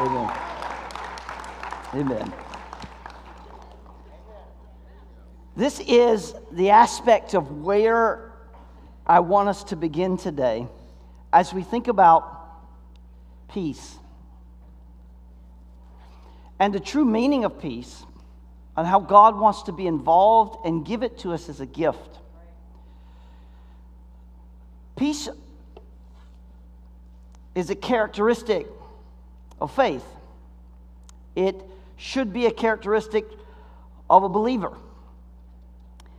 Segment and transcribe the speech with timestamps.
[0.00, 0.32] Amen.
[1.94, 2.32] Amen.
[5.54, 8.32] This is the aspect of where
[9.06, 10.66] I want us to begin today
[11.34, 12.38] as we think about
[13.52, 13.98] peace
[16.58, 18.02] and the true meaning of peace
[18.78, 22.20] and how God wants to be involved and give it to us as a gift.
[24.96, 25.28] Peace
[27.54, 28.66] is a characteristic
[29.60, 30.04] of faith.
[31.34, 31.60] It
[31.96, 33.26] should be a characteristic
[34.08, 34.72] of a believer.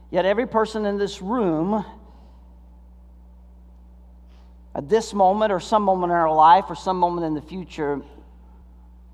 [0.10, 1.86] Yet every person in this room,
[4.76, 8.02] at this moment or some moment in our life or some moment in the future,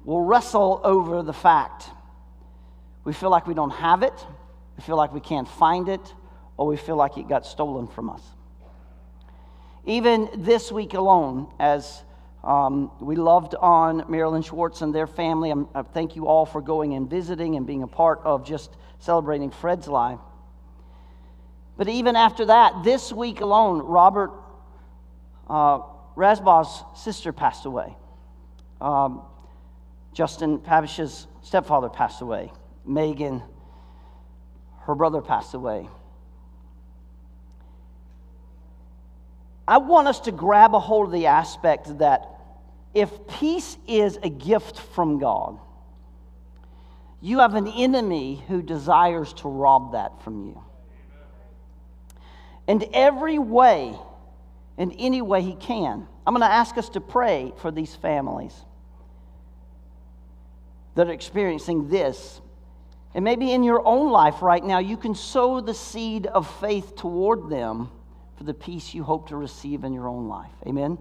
[0.04, 1.90] will wrestle over the fact.
[3.04, 4.14] We feel like we don't have it,
[4.76, 6.14] we feel like we can't find it,
[6.58, 8.22] or we feel like it got stolen from us.
[9.86, 12.04] Even this week alone, as
[12.48, 16.62] um, we loved on Marilyn Schwartz and their family, I'm, I thank you all for
[16.62, 20.20] going and visiting and being a part of just celebrating Fred's life.
[21.76, 24.32] But even after that, this week alone, Robert
[25.50, 25.80] uh,
[26.16, 27.98] Rasbaugh's sister passed away.
[28.80, 29.24] Um,
[30.14, 32.54] Justin Pavish's stepfather passed away.
[32.86, 33.44] Megan,
[34.84, 35.90] her brother passed away.
[39.68, 42.36] I want us to grab a hold of the aspect that
[42.98, 45.60] if peace is a gift from God,
[47.22, 50.64] you have an enemy who desires to rob that from you.
[52.68, 53.96] And every way,
[54.78, 56.08] in any way he can.
[56.26, 58.54] I'm going to ask us to pray for these families
[60.96, 62.42] that are experiencing this.
[63.14, 66.96] And maybe in your own life right now, you can sow the seed of faith
[66.96, 67.90] toward them
[68.38, 70.52] for the peace you hope to receive in your own life.
[70.66, 70.98] Amen?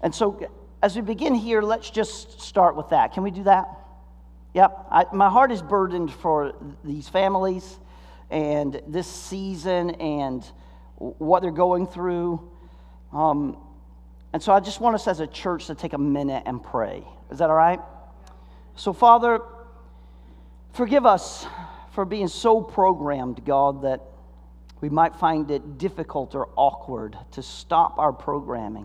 [0.00, 0.38] And so,
[0.84, 3.14] as we begin here, let's just start with that.
[3.14, 3.70] Can we do that?
[4.52, 4.86] Yep.
[4.90, 6.52] I, my heart is burdened for
[6.84, 7.78] these families
[8.28, 10.44] and this season and
[10.96, 12.50] what they're going through.
[13.14, 13.56] Um,
[14.34, 17.02] and so I just want us as a church to take a minute and pray.
[17.30, 17.80] Is that all right?
[18.76, 19.40] So, Father,
[20.74, 21.46] forgive us
[21.92, 24.02] for being so programmed, God, that
[24.82, 28.84] we might find it difficult or awkward to stop our programming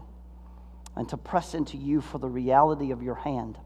[1.00, 3.58] and to press into you for the reality of your hand.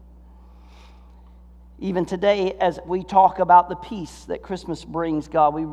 [1.80, 5.66] Even today, as we talk about the peace that Christmas brings, God, we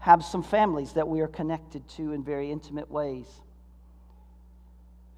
[0.00, 3.24] have some families that we are connected to in very intimate ways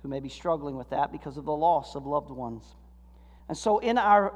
[0.03, 2.63] who may be struggling with that because of the loss of loved ones.
[3.49, 4.33] And so, in our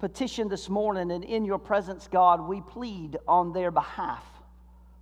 [0.00, 4.26] petition this morning and in your presence, God, we plead on their behalf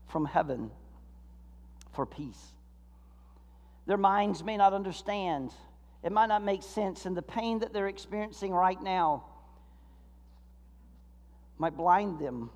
[0.06, 0.70] from heaven
[1.94, 2.52] for peace.
[3.86, 5.50] Their minds may not understand,
[6.06, 9.24] it might not make sense, and the pain that they're experiencing right now
[11.58, 12.48] might blind them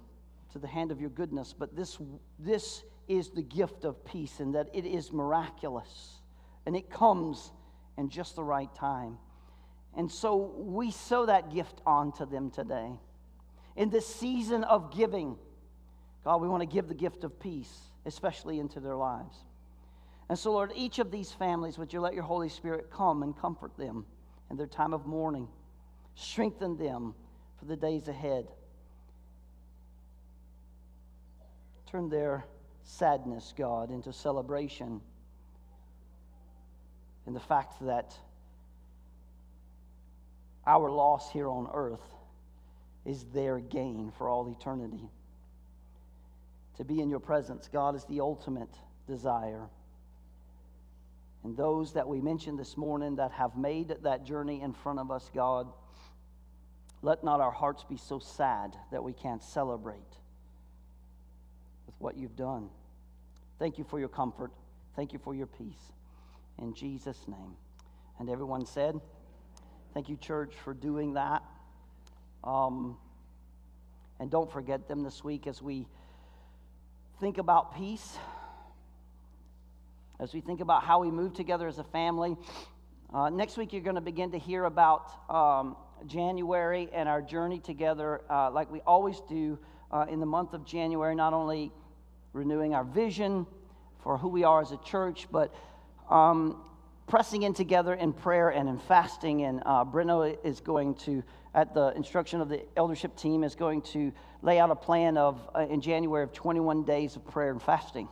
[0.52, 1.52] to the hand of your goodness.
[1.52, 1.98] But this,
[2.38, 6.20] this is the gift of peace, and that it is miraculous,
[6.64, 7.50] and it comes
[7.98, 9.18] in just the right time.
[9.96, 12.92] And so we sow that gift onto them today.
[13.74, 15.36] In this season of giving,
[16.22, 19.36] God, we want to give the gift of peace, especially into their lives.
[20.30, 23.36] And so, Lord, each of these families, would you let your Holy Spirit come and
[23.36, 24.06] comfort them
[24.48, 25.48] in their time of mourning,
[26.14, 27.16] strengthen them
[27.58, 28.46] for the days ahead.
[31.90, 32.44] Turn their
[32.84, 35.00] sadness, God, into celebration
[37.26, 38.16] in the fact that
[40.64, 42.14] our loss here on earth
[43.04, 45.10] is their gain for all eternity.
[46.76, 48.76] To be in your presence, God, is the ultimate
[49.08, 49.68] desire.
[51.42, 55.10] And those that we mentioned this morning that have made that journey in front of
[55.10, 55.72] us, God,
[57.02, 60.00] let not our hearts be so sad that we can't celebrate
[61.86, 62.68] with what you've done.
[63.58, 64.50] Thank you for your comfort.
[64.96, 65.92] Thank you for your peace.
[66.58, 67.56] In Jesus' name.
[68.18, 69.00] And everyone said,
[69.94, 71.42] Thank you, church, for doing that.
[72.44, 72.96] Um,
[74.20, 75.88] and don't forget them this week as we
[77.18, 78.18] think about peace,
[80.20, 82.36] as we think about how we move together as a family.
[83.12, 85.76] Uh, next week, you're going to begin to hear about um,
[86.06, 89.58] January and our journey together, uh, like we always do
[89.90, 91.72] uh, in the month of January, not only
[92.34, 93.46] renewing our vision
[94.02, 95.54] for who we are as a church, but
[96.10, 96.62] um,
[97.08, 99.44] pressing in together in prayer and in fasting.
[99.44, 101.24] And uh, Breno is going to,
[101.54, 104.12] at the instruction of the eldership team, is going to
[104.42, 108.06] lay out a plan of, uh, in January, of 21 days of prayer and fasting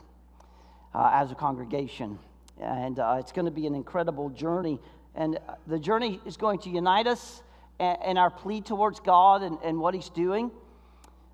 [0.94, 2.18] uh, as a congregation.
[2.60, 4.80] And uh, it's going to be an incredible journey.
[5.14, 7.42] And the journey is going to unite us
[7.80, 10.50] and our plea towards God and, and what He's doing.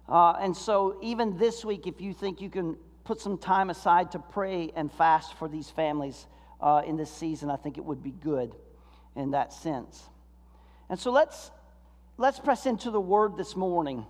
[0.09, 4.13] Uh, and so, even this week, if you think you can put some time aside
[4.13, 6.27] to pray and fast for these families
[6.61, 8.55] uh, in this season, I think it would be good
[9.17, 10.03] in that sense.
[10.91, 11.51] And so, let's,
[12.19, 14.05] let's press into the word this morning.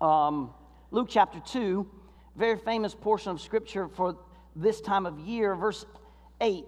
[0.00, 0.50] Um,
[0.92, 1.90] Luke chapter 2,
[2.36, 4.16] very famous portion of scripture for
[4.56, 5.84] this time of year, verse
[6.40, 6.64] 8.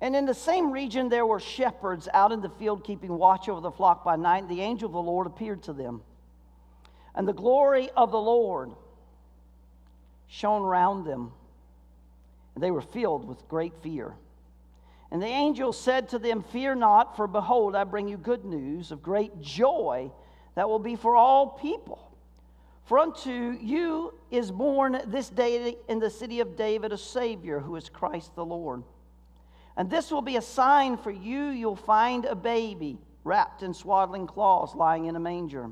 [0.00, 3.60] And in the same region, there were shepherds out in the field keeping watch over
[3.60, 4.42] the flock by night.
[4.42, 6.02] And the angel of the Lord appeared to them.
[7.14, 8.72] And the glory of the Lord
[10.28, 11.32] shone round them.
[12.54, 14.14] And they were filled with great fear.
[15.10, 18.90] And the angel said to them, Fear not, for behold, I bring you good news
[18.90, 20.10] of great joy
[20.56, 22.10] that will be for all people.
[22.86, 27.74] For unto you is born this day in the city of David a Savior, who
[27.76, 28.84] is Christ the Lord.
[29.76, 31.48] And this will be a sign for you.
[31.48, 35.68] You'll find a baby wrapped in swaddling cloths lying in a manger.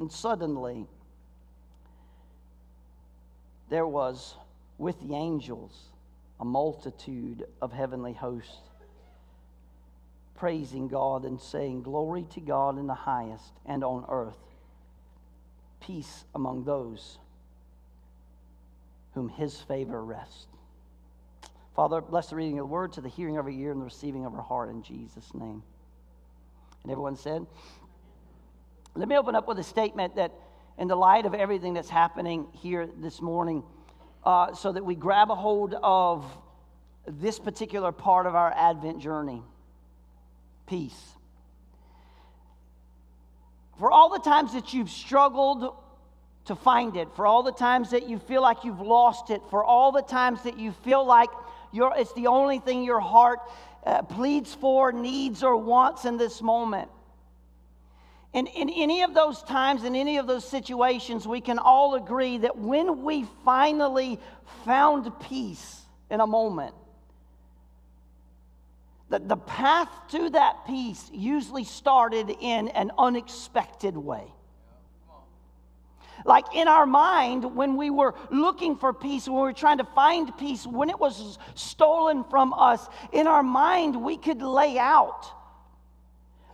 [0.00, 0.86] And suddenly,
[3.70, 4.34] there was
[4.76, 5.72] with the angels
[6.40, 8.58] a multitude of heavenly hosts
[10.34, 14.38] praising God and saying, Glory to God in the highest, and on earth,
[15.80, 17.18] peace among those
[19.14, 20.46] whom his favor rests.
[21.74, 23.84] Father, bless the reading of the word to the hearing of our ear and the
[23.84, 25.62] receiving of our heart in Jesus' name.
[26.82, 27.46] And everyone said,
[28.94, 30.32] let me open up with a statement that,
[30.76, 33.62] in the light of everything that's happening here this morning,
[34.24, 36.24] uh, so that we grab a hold of
[37.06, 39.42] this particular part of our Advent journey
[40.66, 41.14] peace.
[43.78, 45.74] For all the times that you've struggled
[46.46, 49.62] to find it, for all the times that you feel like you've lost it, for
[49.62, 51.30] all the times that you feel like
[51.72, 53.40] it's the only thing your heart
[53.86, 56.90] uh, pleads for, needs, or wants in this moment.
[58.32, 62.38] In, in any of those times, in any of those situations, we can all agree
[62.38, 64.18] that when we finally
[64.64, 66.74] found peace in a moment,
[69.10, 74.24] that the path to that peace usually started in an unexpected way.
[76.24, 79.84] Like in our mind, when we were looking for peace, when we were trying to
[79.84, 85.32] find peace, when it was stolen from us, in our mind, we could lay out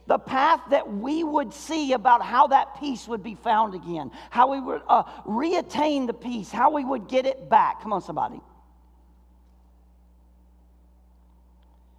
[0.07, 4.51] the path that we would see about how that peace would be found again, how
[4.51, 7.81] we would uh, reattain the peace, how we would get it back.
[7.81, 8.41] Come on, somebody.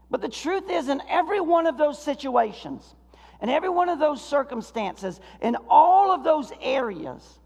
[0.09, 2.95] But the truth is, in every one of those situations,
[3.41, 7.39] in every one of those circumstances, in all of those areas,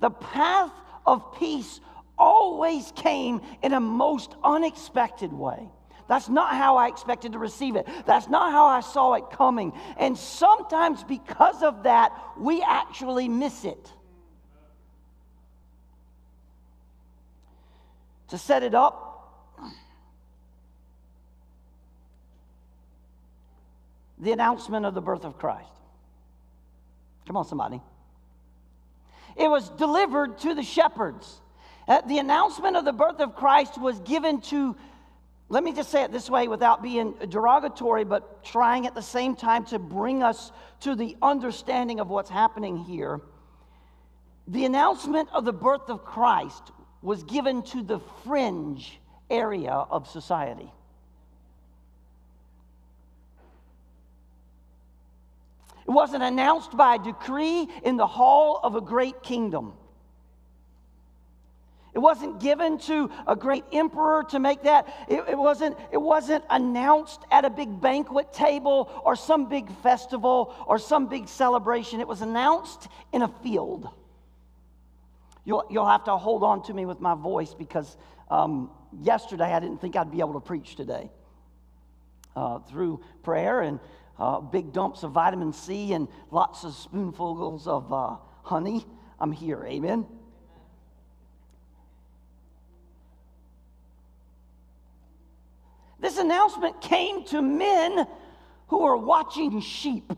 [0.00, 0.72] the path
[1.04, 1.80] of peace
[2.18, 5.68] always came in a most unexpected way.
[6.08, 7.88] That's not how I expected to receive it.
[8.06, 9.72] That's not how I saw it coming.
[9.96, 13.92] And sometimes, because of that, we actually miss it.
[18.28, 19.11] To set it up,
[24.22, 25.68] the announcement of the birth of Christ.
[27.26, 27.82] Come on, somebody.
[29.36, 31.40] It was delivered to the shepherds.
[31.88, 34.76] Uh, the announcement of the birth of Christ was given to,
[35.48, 39.34] let me just say it this way without being derogatory, but trying at the same
[39.34, 43.20] time to bring us to the understanding of what's happening here.
[44.46, 46.70] The announcement of the birth of Christ
[47.00, 50.70] was given to the fringe area of society.
[55.94, 59.74] Wasn't announced by a decree in the hall of a great kingdom.
[61.94, 64.88] It wasn't given to a great emperor to make that.
[65.08, 70.54] It, it, wasn't, it wasn't announced at a big banquet table or some big festival
[70.66, 72.00] or some big celebration.
[72.00, 73.90] It was announced in a field.
[75.44, 77.96] You'll, you'll have to hold on to me with my voice because
[78.30, 78.70] um,
[79.02, 81.10] yesterday I didn't think I'd be able to preach today.
[82.34, 83.78] Uh, through prayer and
[84.18, 88.86] uh, big dumps of vitamin C and lots of spoonfuls of uh, honey,
[89.18, 89.64] I'm here.
[89.64, 90.06] Amen.
[96.00, 98.06] This announcement came to men
[98.66, 100.12] who were watching sheep.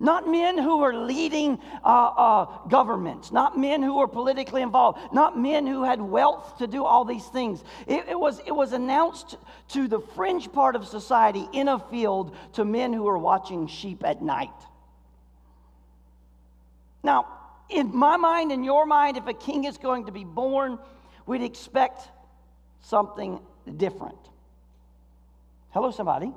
[0.00, 5.36] Not men who are leading uh, uh, governments, not men who were politically involved, not
[5.36, 7.64] men who had wealth to do all these things.
[7.86, 9.36] It, it, was, it was announced
[9.70, 14.04] to the fringe part of society in a field to men who were watching sheep
[14.04, 14.50] at night.
[17.02, 17.26] Now,
[17.68, 20.78] in my mind, in your mind, if a king is going to be born,
[21.26, 22.08] we'd expect
[22.82, 23.40] something
[23.76, 24.18] different.
[25.70, 26.32] Hello, somebody.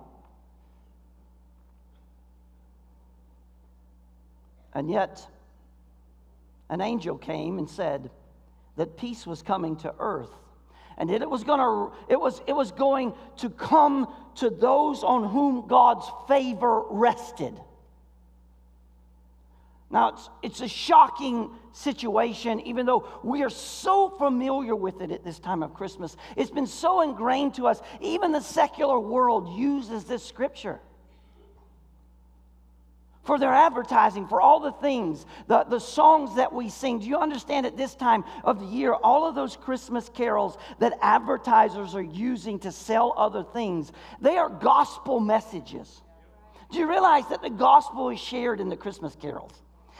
[4.73, 5.25] And yet,
[6.69, 8.09] an angel came and said
[8.77, 10.31] that peace was coming to earth.
[10.97, 15.67] And it was, gonna, it, was, it was going to come to those on whom
[15.67, 17.59] God's favor rested.
[19.89, 25.25] Now, it's, it's a shocking situation, even though we are so familiar with it at
[25.25, 26.15] this time of Christmas.
[26.37, 27.81] It's been so ingrained to us.
[27.99, 30.79] Even the secular world uses this scripture
[33.23, 36.99] for their advertising, for all the things, the, the songs that we sing.
[36.99, 40.97] Do you understand at this time of the year, all of those Christmas carols that
[41.01, 46.01] advertisers are using to sell other things, they are gospel messages.
[46.71, 49.53] Do you realize that the gospel is shared in the Christmas carols?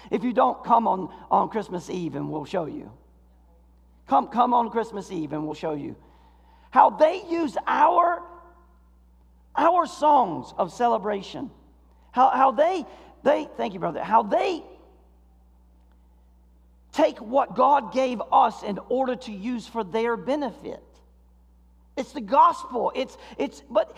[0.09, 2.91] If you don't, come on, on Christmas Eve and we'll show you.
[4.07, 5.95] Come, come on Christmas Eve and we'll show you
[6.71, 8.23] how they use our,
[9.55, 11.51] our songs of celebration.
[12.11, 12.85] How, how they
[13.23, 14.63] they, thank you, brother, how they
[16.91, 20.83] take what God gave us in order to use for their benefit.
[21.97, 22.91] It's the gospel.
[22.95, 23.97] It's, it's, but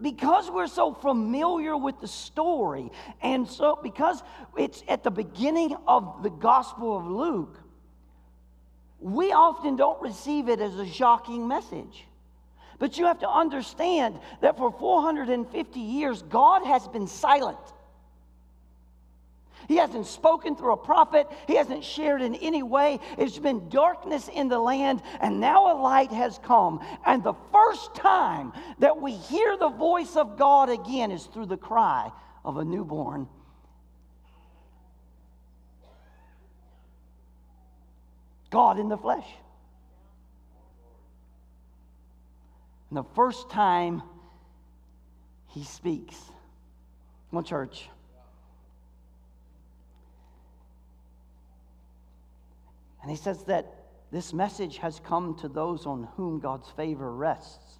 [0.00, 2.90] because we're so familiar with the story,
[3.22, 4.22] and so because
[4.56, 7.56] it's at the beginning of the Gospel of Luke,
[8.98, 12.04] we often don't receive it as a shocking message.
[12.78, 17.58] But you have to understand that for 450 years, God has been silent.
[19.72, 21.26] He hasn't spoken through a prophet.
[21.46, 23.00] He hasn't shared in any way.
[23.16, 26.84] It's been darkness in the land, and now a light has come.
[27.06, 31.56] And the first time that we hear the voice of God again is through the
[31.56, 32.12] cry
[32.44, 33.26] of a newborn.
[38.50, 39.26] God in the flesh.
[42.90, 44.02] And the first time
[45.46, 46.16] he speaks.
[47.30, 47.88] Come on, church.
[53.02, 53.74] And he says that
[54.10, 57.78] this message has come to those on whom God's favor rests.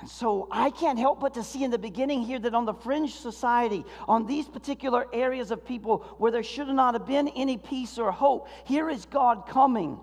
[0.00, 2.74] And so I can't help but to see in the beginning here that on the
[2.74, 7.56] fringe society, on these particular areas of people where there should not have been any
[7.56, 10.00] peace or hope, here is God coming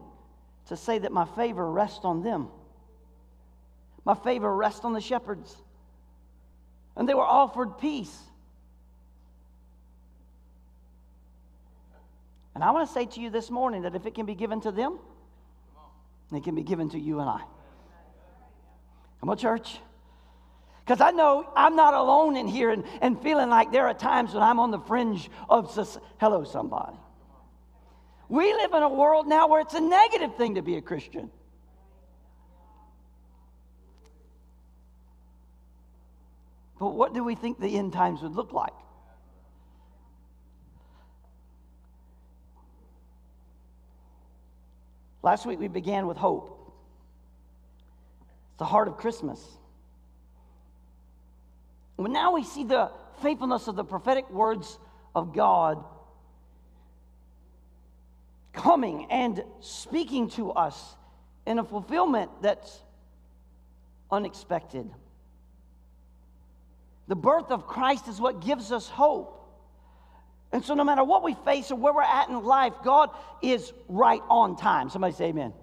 [0.68, 2.48] to say that my favor rests on them.
[4.06, 5.54] My favor rests on the shepherds.
[6.96, 8.18] And they were offered peace.
[12.56, 14.62] And I want to say to you this morning that if it can be given
[14.62, 15.00] to them,
[16.34, 17.42] it can be given to you and I.
[19.20, 19.78] Come on, church.
[20.86, 24.34] Because I know I'm not alone in here and, and feeling like there are times
[24.34, 25.76] when I'm on the fringe of.
[26.20, 26.98] Hello, somebody.
[28.28, 31.32] We live in a world now where it's a negative thing to be a Christian.
[36.80, 38.74] But what do we think the end times would look like?
[45.22, 46.74] Last week we began with hope.
[48.50, 49.46] It's the heart of Christmas.
[51.98, 54.80] But now we see the faithfulness of the prophetic words
[55.14, 55.84] of God
[58.54, 60.96] coming and speaking to us
[61.46, 62.80] in a fulfillment that's
[64.12, 64.90] unexpected.
[67.08, 69.39] The birth of Christ is what gives us hope.
[70.52, 73.72] And so, no matter what we face or where we're at in life, God is
[73.88, 74.90] right on time.
[74.90, 75.54] Somebody say amen.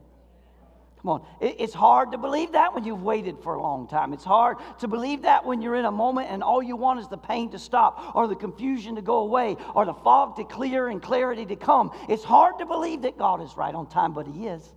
[1.02, 1.26] Come on.
[1.40, 4.12] It's hard to believe that when you've waited for a long time.
[4.12, 7.09] It's hard to believe that when you're in a moment and all you want is
[7.09, 10.88] the pain to stop or the confusion to go away or the fog to clear
[10.88, 11.93] and clarity to come.
[12.09, 14.73] It's hard to believe that God is right on time, but He is.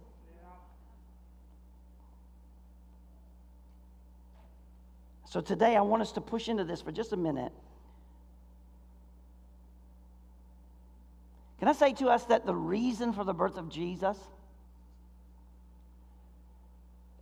[5.30, 7.54] So today I want us to push into this for just a minute.
[11.60, 14.18] Can I say to us that the reason for the birth of Jesus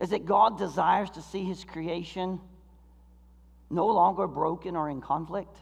[0.00, 2.40] is that God desires to see his creation
[3.68, 5.56] no longer broken or in conflict?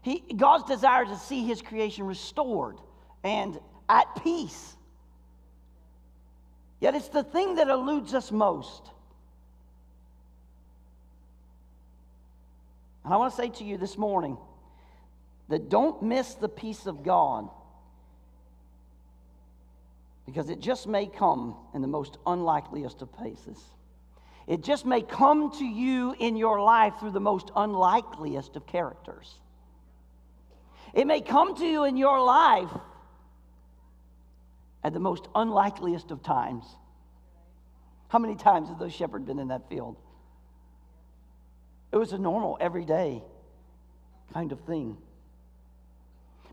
[0.00, 2.76] He, God's desire to see his creation restored
[3.22, 3.58] and
[3.88, 4.74] at peace.
[6.80, 8.90] Yet it's the thing that eludes us most.
[13.04, 14.38] And I want to say to you this morning
[15.52, 17.46] that don't miss the peace of God
[20.24, 23.58] because it just may come in the most unlikeliest of places.
[24.46, 29.34] It just may come to you in your life through the most unlikeliest of characters.
[30.94, 32.72] It may come to you in your life
[34.82, 36.64] at the most unlikeliest of times.
[38.08, 39.98] How many times have those shepherds been in that field?
[41.92, 43.22] It was a normal, everyday
[44.32, 44.96] kind of thing.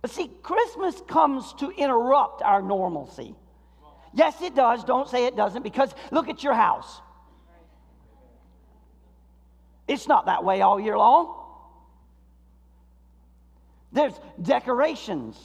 [0.01, 3.35] But see, Christmas comes to interrupt our normalcy.
[4.13, 4.83] Yes, it does.
[4.83, 7.01] Don't say it doesn't because look at your house.
[9.87, 11.35] It's not that way all year long.
[13.91, 15.35] There's decorations,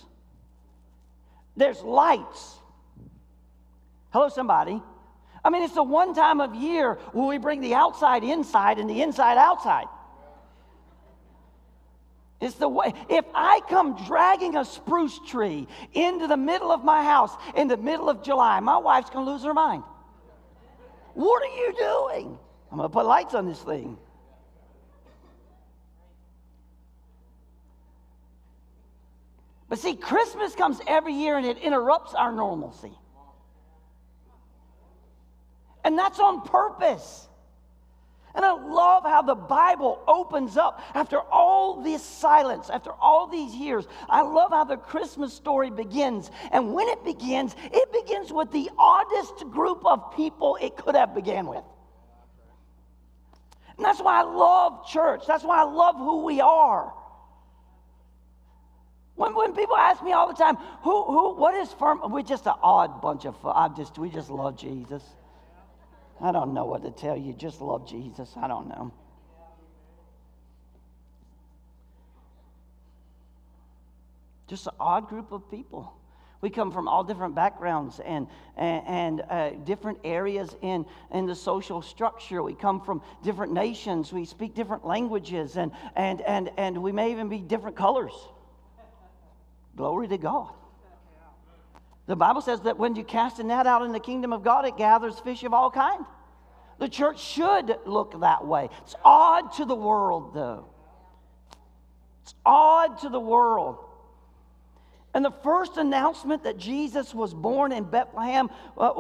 [1.56, 2.58] there's lights.
[4.11, 4.82] Hello, somebody.
[5.44, 8.88] I mean, it's the one time of year where we bring the outside inside and
[8.88, 9.87] the inside outside.
[12.41, 12.93] It's the way.
[13.09, 17.76] If I come dragging a spruce tree into the middle of my house in the
[17.76, 19.83] middle of July, my wife's going to lose her mind.
[21.14, 22.38] What are you doing?
[22.71, 23.97] I'm going to put lights on this thing.
[29.69, 32.93] But see, Christmas comes every year and it interrupts our normalcy.
[35.85, 37.29] And that's on purpose.
[38.35, 43.55] And I love how the Bible opens up after all this silence, after all these
[43.55, 43.87] years.
[44.09, 46.31] I love how the Christmas story begins.
[46.50, 51.14] And when it begins, it begins with the oddest group of people it could have
[51.14, 51.62] began with.
[53.76, 55.23] And that's why I love church.
[55.29, 56.93] That's why I love who we are.
[59.14, 62.00] When, when people ask me all the time, who, who, what is firm?
[62.11, 65.05] We're just an odd bunch of, I just, we just love Jesus.
[66.21, 67.33] I don't know what to tell you.
[67.33, 68.33] Just love Jesus.
[68.37, 68.92] I don't know.
[74.47, 75.92] Just an odd group of people.
[76.40, 78.26] We come from all different backgrounds and,
[78.59, 82.42] and, and uh, different areas in, in the social structure.
[82.42, 84.12] We come from different nations.
[84.12, 88.12] We speak different languages, and, and, and, and we may even be different colors.
[89.75, 90.52] Glory to God.
[92.06, 94.66] The Bible says that when you cast a net out in the kingdom of God,
[94.66, 96.04] it gathers fish of all kind.
[96.78, 98.68] The church should look that way.
[98.82, 100.66] It's odd to the world, though.
[102.23, 103.78] It's odd to the world.
[105.14, 108.90] And the first announcement that Jesus was born in Bethlehem uh,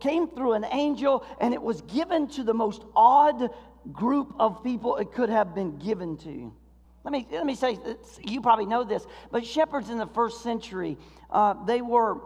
[0.00, 3.48] came through an angel, and it was given to the most odd
[3.92, 6.52] group of people it could have been given to.
[7.04, 7.78] Let me, let me say,
[8.22, 10.98] you probably know this, but shepherds in the first century,
[11.30, 12.20] uh, they were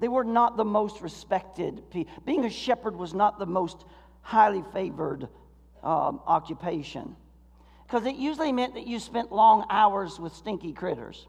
[0.00, 1.88] they were not the most respected.
[1.90, 2.12] people.
[2.24, 3.84] Being a shepherd was not the most
[4.22, 5.28] highly favored
[5.82, 7.14] um, occupation
[7.86, 11.26] because it usually meant that you spent long hours with stinky critters.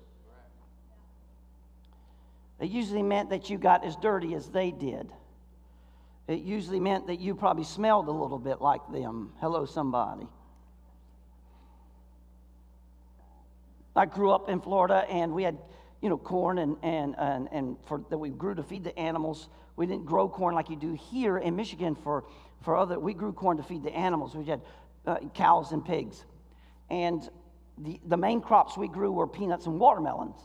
[2.60, 5.12] It usually meant that you got as dirty as they did.
[6.28, 9.34] It usually meant that you probably smelled a little bit like them.
[9.42, 10.28] Hello, somebody.
[13.96, 15.58] I grew up in Florida and we had
[16.02, 19.50] you know, corn and, and, and, and for, that we grew to feed the animals.
[19.76, 22.26] We didn't grow corn like you do here in Michigan for,
[22.64, 24.36] for other, we grew corn to feed the animals.
[24.36, 24.62] We had
[25.06, 26.26] uh, cows and pigs.
[26.90, 27.28] And
[27.78, 30.36] the, the main crops we grew were peanuts and watermelons.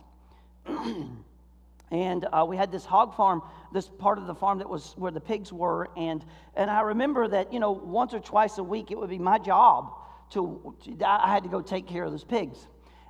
[1.91, 3.41] and uh, we had this hog farm,
[3.73, 5.89] this part of the farm that was where the pigs were.
[5.97, 6.23] And,
[6.55, 9.39] and I remember that, you know, once or twice a week, it would be my
[9.39, 9.91] job
[10.31, 12.67] to, to I had to go take care of those pigs.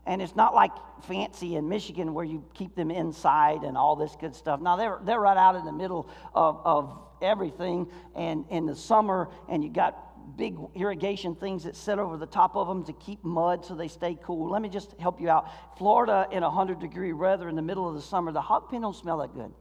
[0.08, 0.72] And it's not like
[1.04, 4.62] fancy in Michigan where you keep them inside and all this good stuff.
[4.62, 7.88] Now, they're, they're right out in the middle of, of everything.
[8.15, 10.04] And in the summer, and you got
[10.38, 13.88] big irrigation things that sit over the top of them to keep mud so they
[13.88, 14.50] stay cool.
[14.50, 15.50] Let me just help you out.
[15.78, 18.96] Florida in 100 degree weather in the middle of the summer, the hog pen don't
[18.96, 19.54] smell that good.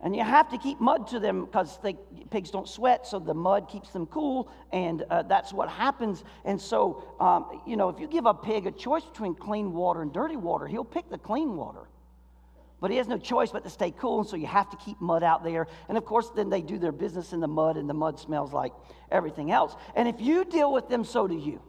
[0.00, 1.78] And you have to keep mud to them because
[2.30, 6.22] pigs don't sweat, so the mud keeps them cool, and uh, that's what happens.
[6.44, 10.02] And so, um, you know, if you give a pig a choice between clean water
[10.02, 11.88] and dirty water, he'll pick the clean water.
[12.80, 15.00] But he has no choice but to stay cool, and so you have to keep
[15.00, 15.66] mud out there.
[15.88, 18.52] And of course, then they do their business in the mud, and the mud smells
[18.52, 18.72] like
[19.10, 19.74] everything else.
[19.96, 21.60] And if you deal with them, so do you.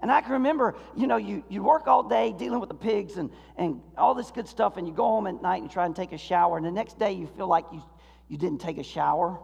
[0.00, 3.16] And I can remember, you know, you, you work all day dealing with the pigs
[3.16, 5.96] and, and all this good stuff, and you go home at night and try and
[5.96, 7.82] take a shower, and the next day you feel like you,
[8.28, 9.38] you didn't take a shower.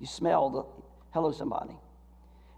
[0.00, 0.66] You smelled,
[1.12, 1.76] hello, somebody.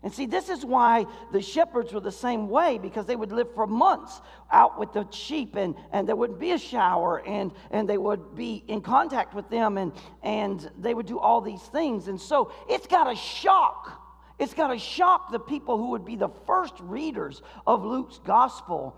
[0.02, 3.52] And see, this is why the shepherds were the same way because they would live
[3.54, 4.20] for months
[4.52, 8.36] out with the sheep and, and there wouldn't be a shower and, and they would
[8.36, 12.06] be in contact with them and, and they would do all these things.
[12.06, 14.05] And so it's got a shock
[14.38, 18.96] it's going to shock the people who would be the first readers of Luke's gospel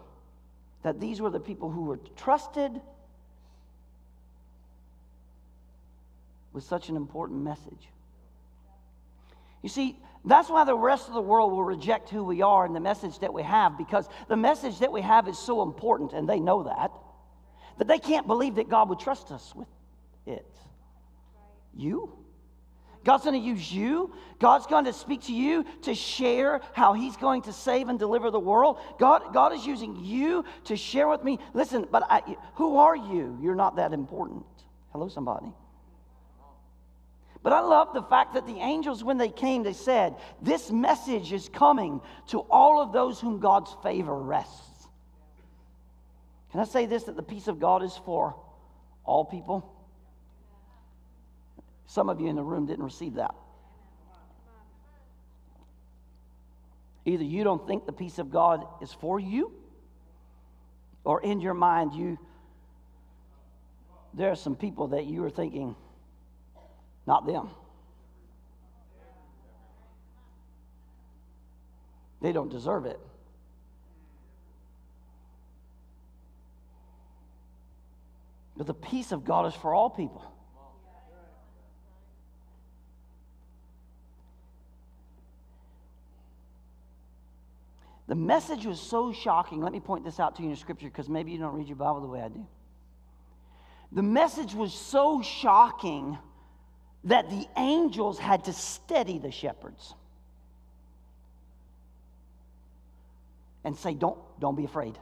[0.83, 2.73] that these were the people who were trusted
[6.53, 7.89] with such an important message.
[9.63, 12.75] You see, that's why the rest of the world will reject who we are and
[12.75, 16.29] the message that we have because the message that we have is so important, and
[16.29, 16.91] they know that,
[17.79, 19.69] that they can't believe that God would trust us with
[20.27, 20.47] it.
[21.77, 22.13] you.
[23.05, 24.13] God's going to use you.
[24.39, 28.31] God's going to speak to you to share how He's going to save and deliver
[28.31, 28.79] the world.
[28.99, 31.39] God, God is using you to share with me.
[31.55, 33.39] Listen, but I, who are you?
[33.41, 34.45] You're not that important.
[34.93, 35.53] Hello, somebody.
[37.43, 41.33] But I love the fact that the angels, when they came, they said, This message
[41.33, 44.89] is coming to all of those whom God's favor rests.
[46.51, 48.35] Can I say this that the peace of God is for
[49.05, 49.78] all people?
[51.89, 53.35] Some of you in the room didn't receive that.
[57.07, 59.51] Either you don't think the peace of God is for you,
[61.03, 62.19] or in your mind, you
[64.13, 65.75] there are some people that you are thinking,
[67.07, 67.49] not them.
[72.21, 73.01] They don't deserve it.
[78.59, 80.38] But the peace of God is for all people.
[88.09, 89.61] The message was so shocking.
[89.61, 91.77] Let me point this out to you in scripture because maybe you don't read your
[91.77, 92.47] Bible the way I do.
[93.93, 96.19] The message was so shocking
[97.05, 99.95] that the angels had to steady the shepherds
[103.63, 104.99] and say, Don't, don't be afraid.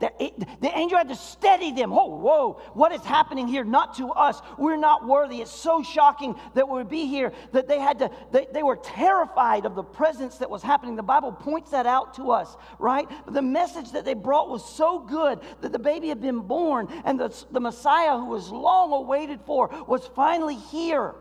[0.00, 1.92] The, it, the angel had to steady them.
[1.92, 3.64] Oh, whoa, what is happening here?
[3.64, 4.40] Not to us.
[4.56, 5.42] We're not worthy.
[5.42, 8.76] It's so shocking that we would be here that they had to, they, they were
[8.76, 10.96] terrified of the presence that was happening.
[10.96, 13.08] The Bible points that out to us, right?
[13.26, 16.88] But the message that they brought was so good that the baby had been born
[17.04, 21.14] and the, the Messiah who was long awaited for was finally here.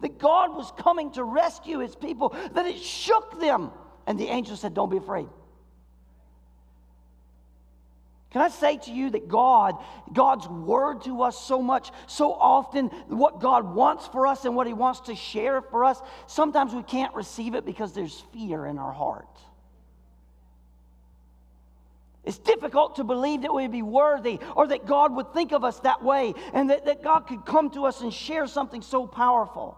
[0.00, 3.70] That God was coming to rescue his people, that it shook them.
[4.06, 5.28] And the angel said, Don't be afraid.
[8.32, 9.76] Can I say to you that God,
[10.10, 14.66] God's word to us so much, so often, what God wants for us and what
[14.66, 18.78] He wants to share for us, sometimes we can't receive it because there's fear in
[18.78, 19.28] our heart.
[22.24, 25.80] It's difficult to believe that we'd be worthy or that God would think of us
[25.80, 29.76] that way and that, that God could come to us and share something so powerful.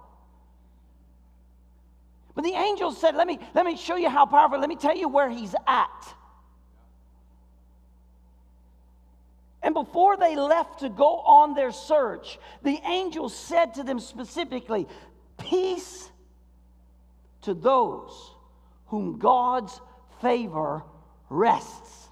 [2.36, 4.96] But the angel said, let me, let me show you how powerful, let me tell
[4.96, 6.14] you where He's at.
[9.64, 14.86] And before they left to go on their search, the angel said to them specifically,
[15.38, 16.10] Peace
[17.42, 18.30] to those
[18.86, 19.80] whom God's
[20.20, 20.82] favor
[21.30, 22.08] rests.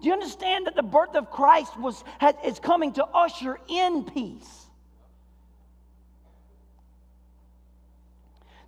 [0.00, 2.02] Do you understand that the birth of Christ was,
[2.42, 4.66] is coming to usher in peace?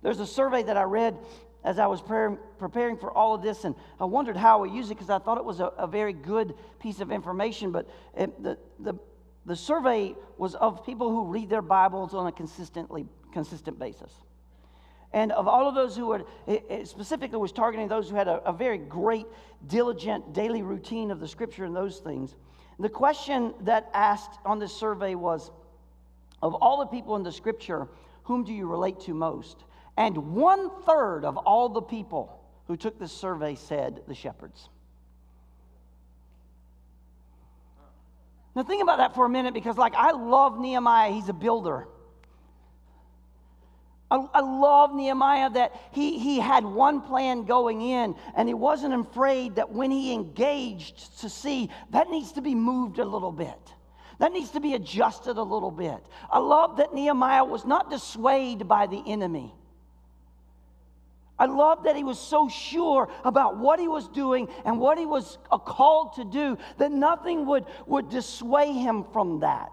[0.03, 1.17] There's a survey that I read
[1.63, 4.95] as I was preparing for all of this, and I wondered how I use it
[4.95, 7.71] because I thought it was a, a, very good piece of information.
[7.71, 8.95] But it, the, the,
[9.45, 14.11] the survey was of people who read their Bibles on a consistently, consistent basis.
[15.11, 16.23] And of all of those who were,
[16.85, 19.25] specifically was targeting those who had a, a very great,
[19.67, 22.35] diligent daily routine of the scripture and those things.
[22.77, 25.51] The question that asked on this survey was
[26.41, 27.87] of all the people in the scripture,
[28.23, 29.65] whom do you relate to most?
[29.99, 34.69] And one third of all the people who took this survey said the shepherds.
[38.55, 41.11] Now, think about that for a minute because, like, I love Nehemiah.
[41.11, 41.85] He's a builder.
[44.09, 48.93] I, I, love Nehemiah that he, he had one plan going in and he wasn't
[48.93, 53.59] afraid that when he engaged to see that needs to be moved a little bit.
[54.19, 56.03] That needs to be adjusted a little bit.
[56.31, 59.53] I love that Nehemiah was not dissuaded by the enemy.
[61.39, 65.05] I love that he was so sure about what he was doing and what he
[65.05, 69.71] was called to do that nothing would, would dissuade him from that.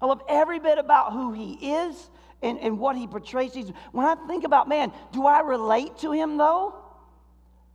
[0.00, 2.10] I love every bit about who he is
[2.42, 3.52] and, and what he portrays.
[3.92, 6.74] When I think about, man, do I relate to him though?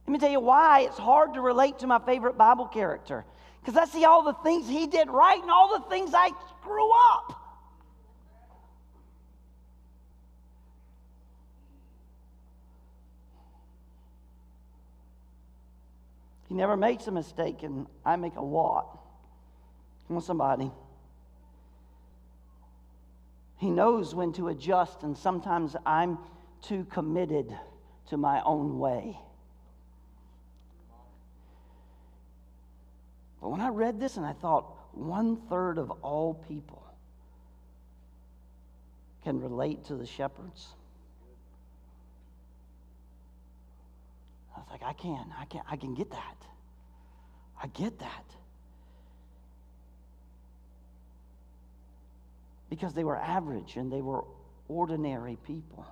[0.08, 3.26] Let me tell you why it's hard to relate to my favorite Bible character.
[3.60, 6.30] Because I see all the things he did right and all the things I
[6.62, 7.45] screw up.
[16.56, 18.98] He never makes a mistake, and I make a lot.
[20.08, 20.72] Come on, somebody.
[23.58, 26.18] He knows when to adjust, and sometimes I'm
[26.62, 27.54] too committed
[28.08, 29.20] to my own way.
[33.42, 36.82] But when I read this and I thought, one third of all people
[39.26, 40.70] can relate to the shepherds.
[44.66, 46.38] Was like, I can, I can, I can get that.
[47.62, 48.26] I get that.
[52.70, 54.24] because they were average and they were
[54.68, 55.86] ordinary people.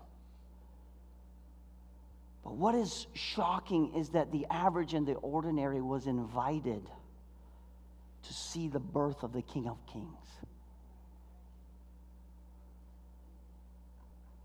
[2.44, 6.84] But what is shocking is that the average and the ordinary was invited
[8.24, 10.08] to see the birth of the King of Kings.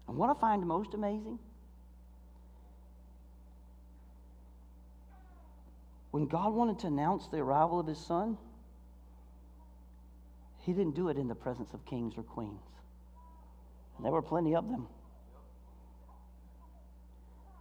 [0.06, 1.38] And what I find most amazing
[6.10, 8.38] when God wanted to announce the arrival of his son,
[10.58, 12.60] he didn't do it in the presence of kings or queens.
[13.96, 14.86] And there were plenty of them.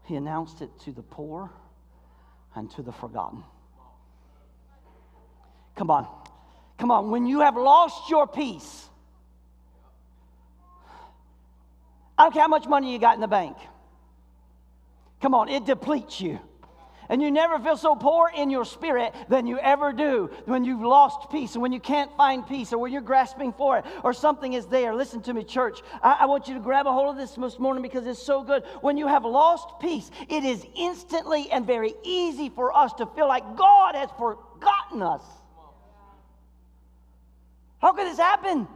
[0.05, 1.51] He announced it to the poor
[2.55, 3.43] and to the forgotten.
[5.75, 6.07] Come on.
[6.77, 7.11] Come on.
[7.11, 8.89] When you have lost your peace,
[12.17, 13.57] I don't care how much money you got in the bank.
[15.21, 16.39] Come on, it depletes you.
[17.09, 20.81] And you never feel so poor in your spirit than you ever do when you've
[20.81, 24.13] lost peace and when you can't find peace or when you're grasping for it or
[24.13, 24.93] something is there.
[24.93, 25.81] Listen to me, church.
[26.03, 28.43] I, I want you to grab a hold of this this morning because it's so
[28.43, 28.63] good.
[28.81, 33.27] When you have lost peace, it is instantly and very easy for us to feel
[33.27, 35.23] like God has forgotten us.
[37.79, 38.67] How could this happen?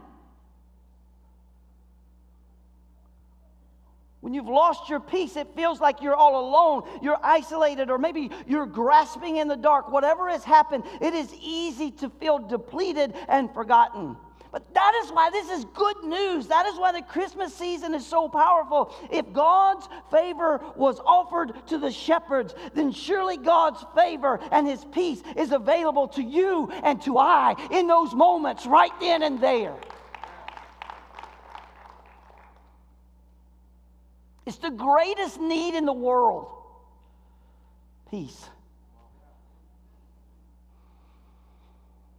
[4.32, 8.30] When you've lost your peace, it feels like you're all alone, you're isolated, or maybe
[8.46, 9.92] you're grasping in the dark.
[9.92, 14.16] Whatever has happened, it is easy to feel depleted and forgotten.
[14.50, 16.46] But that is why this is good news.
[16.46, 18.94] That is why the Christmas season is so powerful.
[19.10, 25.22] If God's favor was offered to the shepherds, then surely God's favor and his peace
[25.36, 29.76] is available to you and to I in those moments right then and there.
[34.44, 36.48] It's the greatest need in the world
[38.12, 38.48] peace.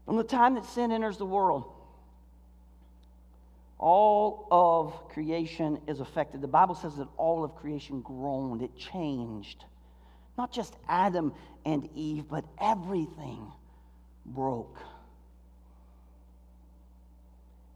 [0.05, 1.71] From the time that sin enters the world,
[3.77, 6.41] all of creation is affected.
[6.41, 9.63] The Bible says that all of creation groaned, it changed.
[10.37, 11.33] Not just Adam
[11.63, 13.51] and Eve, but everything
[14.25, 14.79] broke.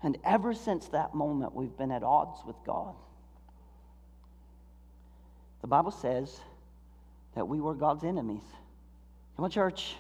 [0.02, 2.96] And ever since that moment, we've been at odds with God.
[5.62, 6.40] The Bible says
[7.36, 8.44] that we were God's enemies.
[9.36, 9.96] Come on, church.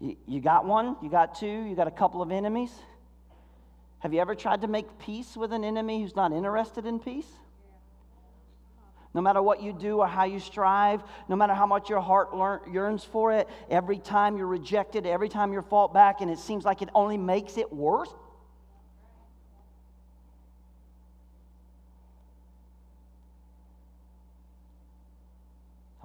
[0.00, 2.70] You, you got one, you got two, you got a couple of enemies.
[4.00, 7.26] Have you ever tried to make peace with an enemy who's not interested in peace?
[9.14, 12.34] No matter what you do or how you strive, no matter how much your heart
[12.34, 16.38] learn, yearns for it, every time you're rejected, every time you're fought back, and it
[16.38, 18.14] seems like it only makes it worse.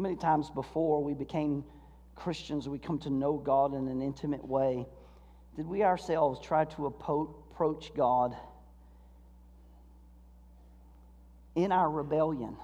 [0.04, 1.64] Many times before we became
[2.16, 4.86] Christians, we come to know God in an intimate way,
[5.56, 8.36] did we ourselves try to approach God
[11.56, 12.58] in our rebellion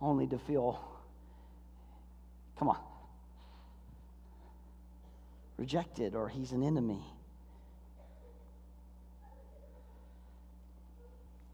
[0.00, 0.80] only to feel,
[2.58, 2.78] come on,
[5.56, 7.02] rejected or he's an enemy?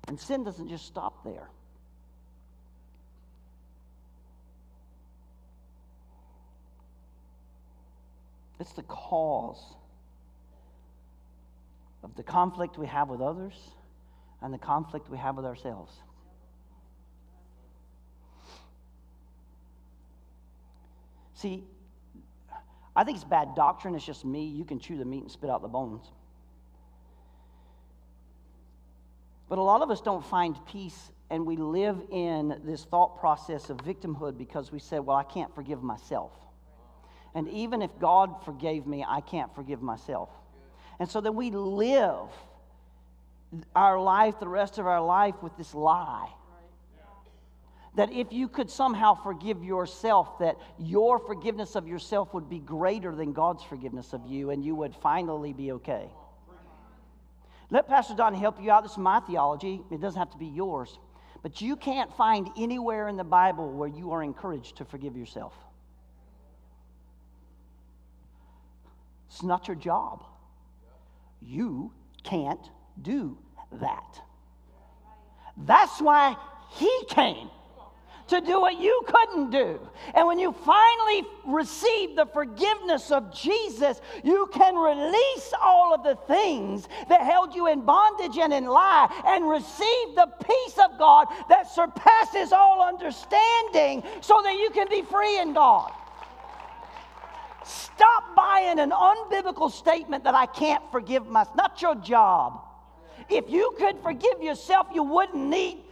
[0.09, 1.51] And sin doesn't just stop there.
[8.59, 9.75] It's the cause
[12.03, 13.55] of the conflict we have with others
[14.41, 15.93] and the conflict we have with ourselves.
[21.35, 21.65] See,
[22.95, 23.95] I think it's bad doctrine.
[23.95, 24.47] It's just me.
[24.47, 26.07] You can chew the meat and spit out the bones.
[29.49, 33.69] But a lot of us don't find peace and we live in this thought process
[33.69, 36.33] of victimhood because we said, well, I can't forgive myself.
[37.37, 40.31] And even if God forgave me, I can't forgive myself.
[40.99, 42.31] And so then we live
[43.75, 46.31] our life, the rest of our life, with this lie.
[47.95, 53.15] That if you could somehow forgive yourself, that your forgiveness of yourself would be greater
[53.15, 56.09] than God's forgiveness of you, and you would finally be okay.
[57.69, 58.83] Let Pastor Don help you out.
[58.83, 59.83] This is my theology.
[59.91, 60.99] It doesn't have to be yours.
[61.43, 65.53] But you can't find anywhere in the Bible where you are encouraged to forgive yourself.
[69.29, 70.25] It's not your job.
[71.43, 73.39] You can't do
[73.73, 74.21] that.
[75.57, 76.37] That's why
[76.71, 77.51] he came
[78.29, 79.79] to do what you couldn't do.
[80.15, 86.17] And when you finally receive the forgiveness of Jesus, you can release all of the
[86.27, 91.29] things that held you in bondage and in lie and receive the peace of God
[91.49, 95.93] that surpasses all understanding so that you can be free in God
[97.67, 101.57] Stop buying an unbiblical statement that I can't forgive myself.
[101.57, 102.61] Not your job.
[103.29, 105.83] If you could forgive yourself, you wouldn't need.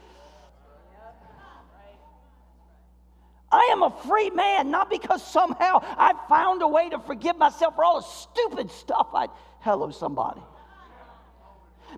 [3.50, 7.74] I am a free man, not because somehow I found a way to forgive myself
[7.74, 9.26] for all the stupid stuff I.
[9.60, 10.42] Hello, somebody.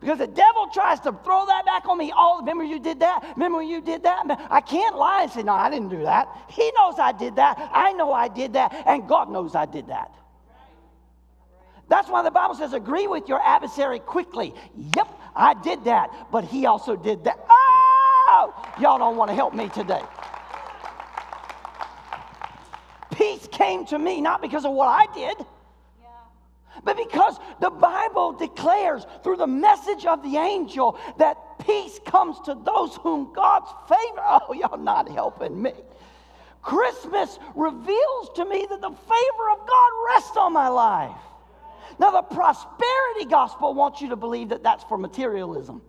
[0.01, 2.13] Because the devil tries to throw that back on me.
[2.17, 3.33] All remember you did that?
[3.37, 4.25] Remember you did that?
[4.51, 6.29] I can't lie and say, no, I didn't do that.
[6.49, 7.71] He knows I did that.
[7.73, 8.85] I know I did that.
[8.87, 10.13] And God knows I did that.
[11.89, 14.53] That's why the Bible says, agree with your adversary quickly.
[14.97, 16.29] Yep, I did that.
[16.33, 17.39] But he also did that.
[17.49, 20.03] Oh, y'all don't want to help me today.
[23.13, 25.47] Peace came to me not because of what I did
[26.87, 32.55] but because the Bible declares through the message of the angel that peace comes to
[32.55, 34.23] those whom God's favor.
[34.49, 35.73] Oh, y'all not helping me.
[36.63, 41.17] Christmas reveals to me that the favor of God rests on my life.
[41.99, 45.83] Now, the prosperity gospel wants you to believe that that's for materialism.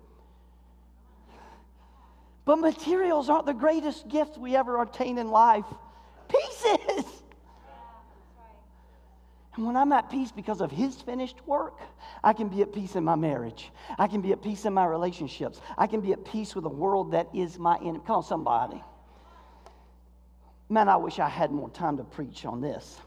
[2.46, 5.66] But materials aren't the greatest gift we ever obtain in life.
[6.28, 6.66] Peace
[6.98, 7.06] is.
[9.58, 11.80] And when I'm at peace because of His finished work,
[12.24, 13.72] I can be at peace in my marriage.
[13.98, 15.60] I can be at peace in my relationships.
[15.78, 18.02] I can be at peace with a world that is my enemy.
[18.06, 18.82] Come on, somebody.
[20.70, 23.00] Man, I wish I had more time to preach on this.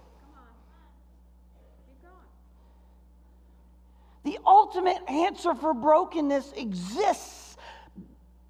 [4.25, 7.57] The ultimate answer for brokenness exists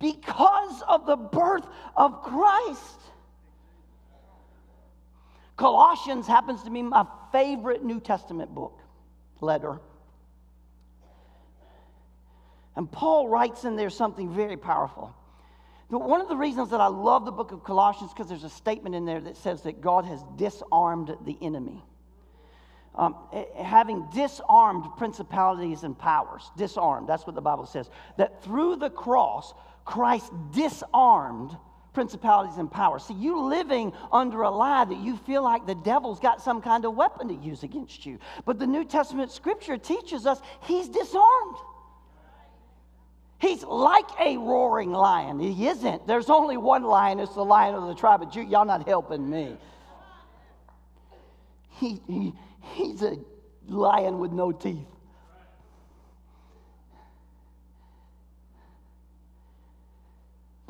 [0.00, 2.99] because of the birth of Christ.
[5.61, 8.81] Colossians happens to be my favorite New Testament book,
[9.42, 9.79] letter.
[12.77, 15.14] And Paul writes in there something very powerful.
[15.90, 18.94] One of the reasons that I love the book of Colossians because there's a statement
[18.94, 21.85] in there that says that God has disarmed the enemy.
[22.94, 27.90] Um, eh, having disarmed principalities and powers, disarmed, that's what the Bible says.
[28.16, 29.53] That through the cross,
[29.85, 31.55] Christ disarmed
[31.92, 33.05] principalities and powers.
[33.05, 36.85] See, you living under a lie that you feel like the devil's got some kind
[36.85, 38.18] of weapon to use against you.
[38.44, 41.57] But the New Testament scripture teaches us he's disarmed.
[43.40, 45.40] He's like a roaring lion.
[45.40, 46.07] He isn't.
[46.07, 47.20] There's only one lion.
[47.20, 48.50] It's the lion of the tribe of Judah.
[48.50, 49.57] Y'all not helping me.
[51.79, 52.35] He, he,
[52.74, 53.16] he's a
[53.66, 54.89] lion with no teeth.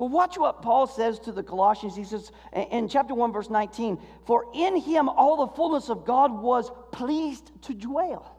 [0.01, 1.95] Well, watch what Paul says to the Colossians.
[1.95, 6.33] He says in chapter 1, verse 19, For in him all the fullness of God
[6.33, 8.35] was pleased to dwell.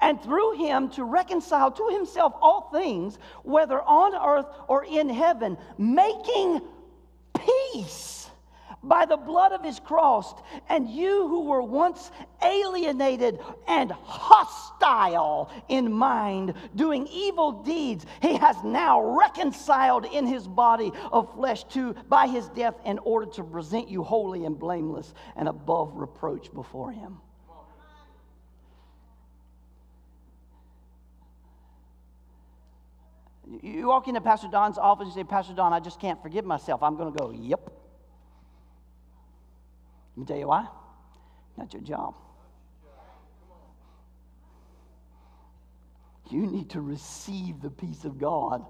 [0.00, 5.58] And through him to reconcile to himself all things, whether on earth or in heaven,
[5.76, 6.62] making
[7.34, 8.17] peace
[8.82, 10.34] by the blood of his cross.
[10.68, 12.10] And you who were once
[12.42, 20.92] alienated and hostile in mind, doing evil deeds, he has now reconciled in his body
[21.12, 25.48] of flesh to by his death in order to present you holy and blameless and
[25.48, 27.18] above reproach before him.
[33.62, 36.82] You walk into Pastor Don's office and say, Pastor Don, I just can't forgive myself.
[36.82, 37.87] I'm going to go, Yep.
[40.18, 40.66] Let me tell you why.
[41.56, 42.16] Not your job.
[46.28, 48.66] You need to receive the peace of God.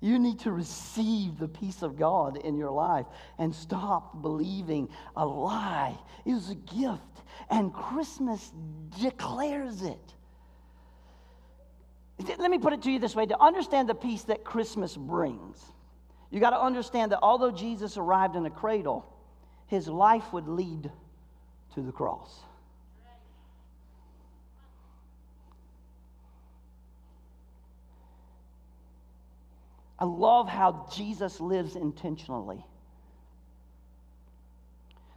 [0.00, 3.06] You need to receive the peace of God in your life
[3.38, 5.98] and stop believing a lie.
[6.24, 8.52] Was a gift, and Christmas
[9.00, 10.14] declares it.
[12.38, 15.60] Let me put it to you this way to understand the peace that Christmas brings,
[16.30, 19.12] you got to understand that although Jesus arrived in a cradle,
[19.66, 20.90] his life would lead
[21.74, 22.40] to the cross.
[29.98, 32.64] I love how Jesus lives intentionally.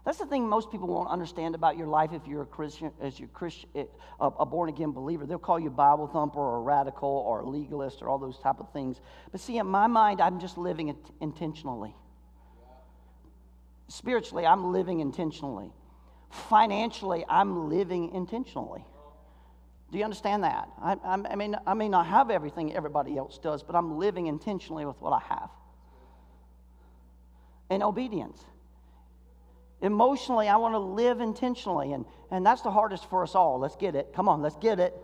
[0.06, 3.20] That's the thing most people won't understand about your life if you're a Christian, as
[3.20, 3.84] you're Christian, eh,
[4.20, 5.26] a born again believer.
[5.26, 8.60] They'll call you Bible thumper or a radical or a legalist or all those type
[8.60, 9.02] of things.
[9.32, 11.94] But see, in my mind, I'm just living it intentionally.
[13.90, 15.72] Spiritually, I'm living intentionally.
[16.30, 18.86] Financially, I'm living intentionally.
[19.92, 20.70] Do you understand that?
[20.80, 24.86] I, I, mean, I may not have everything everybody else does, but I'm living intentionally
[24.86, 25.50] with what I have.
[27.72, 28.40] In obedience.
[29.82, 33.58] Emotionally, I want to live intentionally, and, and that's the hardest for us all.
[33.58, 34.14] Let's get it.
[34.14, 34.96] Come on, let's get it.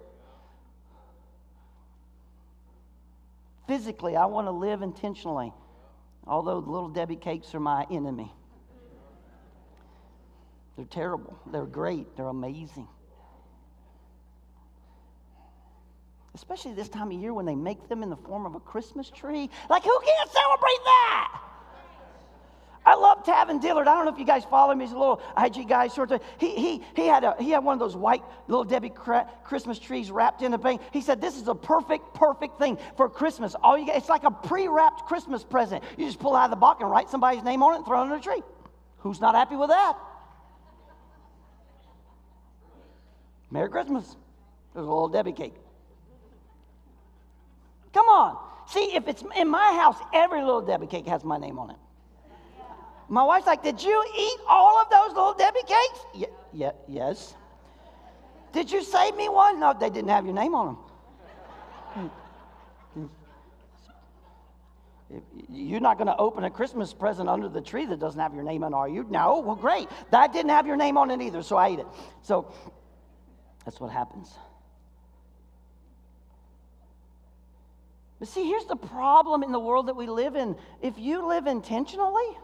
[3.68, 5.52] Physically, I want to live intentionally,
[6.28, 8.32] although little Debbie cakes are my enemy.
[10.76, 11.38] They're terrible.
[11.52, 12.16] They're great.
[12.18, 12.88] They're amazing.
[16.34, 19.10] Especially this time of year when they make them in the form of a Christmas
[19.10, 19.50] tree.
[19.70, 21.42] Like, who can't celebrate that?
[22.86, 23.88] I love Tavin Dillard.
[23.88, 24.80] I don't know if you guys follow him.
[24.80, 26.22] He's a little IG guy, sort of.
[26.38, 28.92] He, he, he, had a, he had one of those white little Debbie
[29.44, 30.80] Christmas trees wrapped in a thing.
[30.92, 33.56] He said, This is a perfect, perfect thing for Christmas.
[33.64, 35.84] All you get, it's like a pre wrapped Christmas present.
[35.98, 38.02] You just pull out of the box and write somebody's name on it and throw
[38.02, 38.44] it under the tree.
[39.00, 39.98] Who's not happy with that?
[43.52, 44.16] Merry Christmas.
[44.74, 45.54] There's a little Debbie cake.
[47.94, 48.38] Come on.
[48.68, 51.78] See, if it's in my house, every little Debbie cake has my name on it.
[53.08, 56.00] My wife's like, Did you eat all of those little Debbie cakes?
[56.14, 57.36] Yeah, yeah, yes.
[58.52, 59.60] Did you save me one?
[59.60, 60.78] No, they didn't have your name on
[61.96, 62.12] them.
[65.50, 68.44] You're not going to open a Christmas present under the tree that doesn't have your
[68.44, 69.06] name on, it, are you?
[69.10, 69.40] No.
[69.40, 69.88] Well, great.
[70.12, 71.88] That didn't have your name on it either, so I ate it.
[72.24, 72.52] So
[73.66, 74.32] that's what happens.
[78.20, 80.56] But see, here's the problem in the world that we live in.
[80.82, 82.38] If you live intentionally,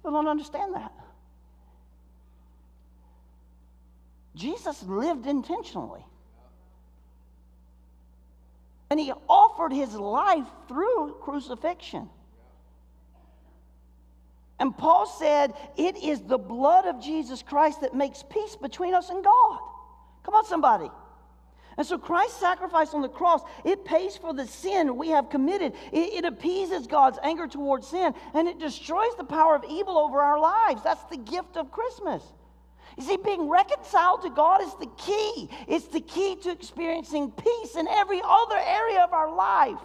[0.00, 0.92] People don't understand that.
[4.34, 6.04] Jesus lived intentionally.
[8.88, 12.08] And he offered his life through crucifixion.
[14.58, 19.10] And Paul said, It is the blood of Jesus Christ that makes peace between us
[19.10, 19.58] and God.
[20.24, 20.90] Come on, somebody.
[21.76, 25.72] And so Christ's sacrifice on the cross, it pays for the sin we have committed.
[25.92, 30.20] It, it, appeases God's anger towards sin, and it destroys the power of evil over
[30.20, 30.82] our lives.
[30.82, 32.22] That's the gift of Christmas.
[32.98, 35.48] You see, being reconciled to God is the key.
[35.68, 39.78] It's the key to experiencing peace in every other area of our life.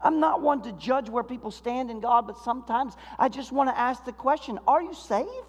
[0.00, 3.68] I'm not one to judge where people stand in God, but sometimes I just want
[3.68, 5.47] to ask the question Are you saved?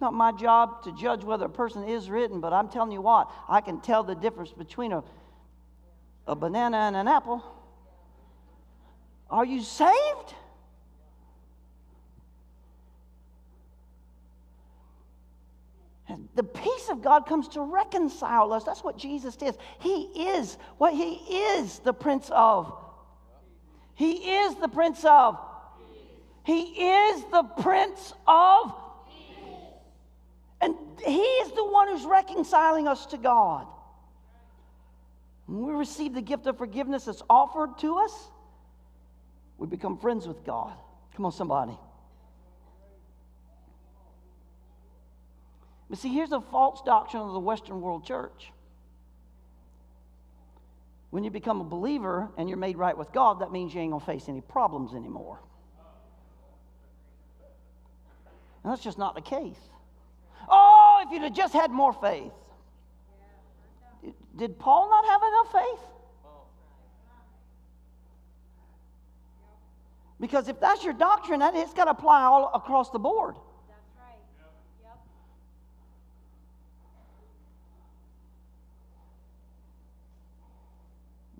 [0.00, 3.30] Not my job to judge whether a person is written, but I'm telling you what,
[3.48, 5.04] I can tell the difference between a,
[6.26, 7.44] a banana and an apple.
[9.28, 10.34] Are you saved?
[16.34, 18.64] The peace of God comes to reconcile us.
[18.64, 19.56] That's what Jesus did.
[19.80, 22.72] He is what He is the Prince of.
[23.94, 25.38] He is the Prince of.
[26.44, 28.74] He is the Prince of
[30.60, 33.66] and He is the one who's reconciling us to God.
[35.46, 38.30] When we receive the gift of forgiveness that's offered to us,
[39.58, 40.72] we become friends with God.
[41.16, 41.76] Come on, somebody.
[45.88, 48.52] But see, here's a false doctrine of the Western world church.
[51.10, 53.92] When you become a believer and you're made right with God, that means you ain't
[53.92, 55.40] to face any problems anymore.
[58.62, 59.58] And that's just not the case.
[61.02, 62.32] If you'd have just had more faith.
[64.36, 65.86] Did Paul not have enough faith?
[70.20, 73.36] Because if that's your doctrine, that it's got to apply all across the board.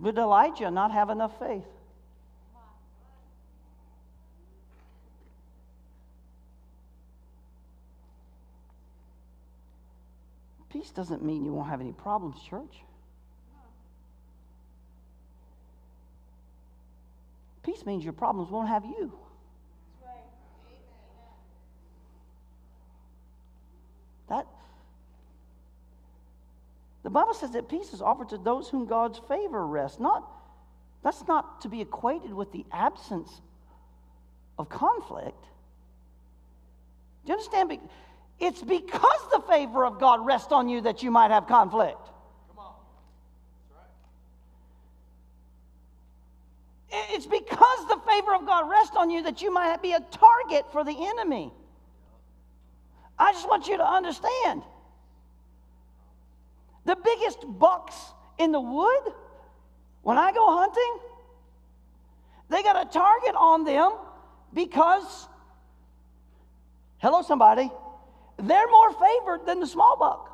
[0.03, 1.67] Did Elijah not have enough faith?
[10.81, 12.85] Peace doesn't mean you won't have any problems, church.
[17.63, 19.13] Peace means your problems won't have you.
[24.31, 24.47] That
[27.03, 30.01] the Bible says that peace is offered to those whom God's favor rests.
[30.01, 30.27] Not
[31.03, 33.43] that's not to be equated with the absence
[34.59, 35.45] of conflict.
[37.27, 37.79] Do you understand?
[38.41, 41.99] It's because the favor of God rests on you that you might have conflict.
[46.93, 50.73] It's because the favor of God rests on you that you might be a target
[50.73, 51.53] for the enemy.
[53.19, 54.63] I just want you to understand.
[56.87, 57.95] The biggest bucks
[58.39, 59.13] in the wood,
[60.03, 60.99] when I go hunting,
[62.49, 63.93] they got a target on them
[64.53, 65.29] because,
[66.99, 67.71] hello, somebody,
[68.47, 70.27] they're more favored than the small buck.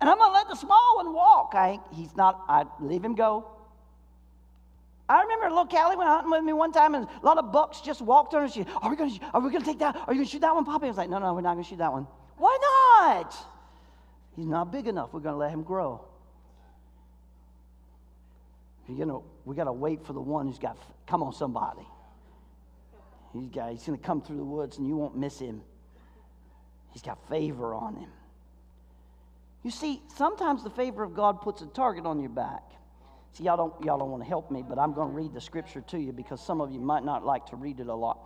[0.00, 1.52] And I'm going to let the small one walk.
[1.54, 3.46] I, he's not, I leave him go.
[5.08, 7.80] I remember little Callie went hunting with me one time, and a lot of bucks
[7.80, 8.44] just walked on.
[8.44, 9.94] And she, are we going to, are we going to take that?
[9.94, 10.86] Are you going to shoot that one, Poppy?
[10.86, 12.06] I was like, no, no, we're not going to shoot that one.
[12.36, 12.58] Why
[13.00, 13.34] not?
[14.34, 15.12] He's not big enough.
[15.12, 16.04] We're going to let him grow.
[18.88, 21.86] You know, we got to wait for the one who's got, come on, somebody.
[23.32, 25.62] He's, got, he's going to come through the woods and you won't miss him.
[26.92, 28.10] He's got favor on him.
[29.62, 32.62] You see, sometimes the favor of God puts a target on your back.
[33.32, 35.40] See, y'all don't, y'all don't want to help me, but I'm going to read the
[35.40, 38.18] scripture to you because some of you might not like to read it a lot.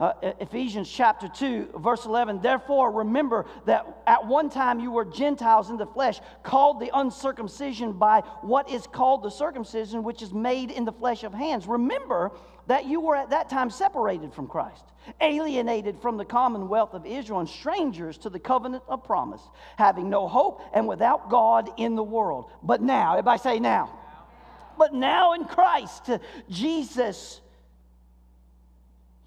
[0.00, 2.40] Uh, Ephesians chapter 2, verse 11.
[2.40, 7.92] Therefore, remember that at one time you were Gentiles in the flesh, called the uncircumcision
[7.92, 11.68] by what is called the circumcision, which is made in the flesh of hands.
[11.68, 12.32] Remember
[12.66, 14.84] that you were at that time separated from Christ,
[15.20, 19.42] alienated from the commonwealth of Israel, and strangers to the covenant of promise,
[19.76, 22.50] having no hope and without God in the world.
[22.64, 24.00] But now, everybody say now.
[24.76, 26.10] But now in Christ,
[26.50, 27.40] Jesus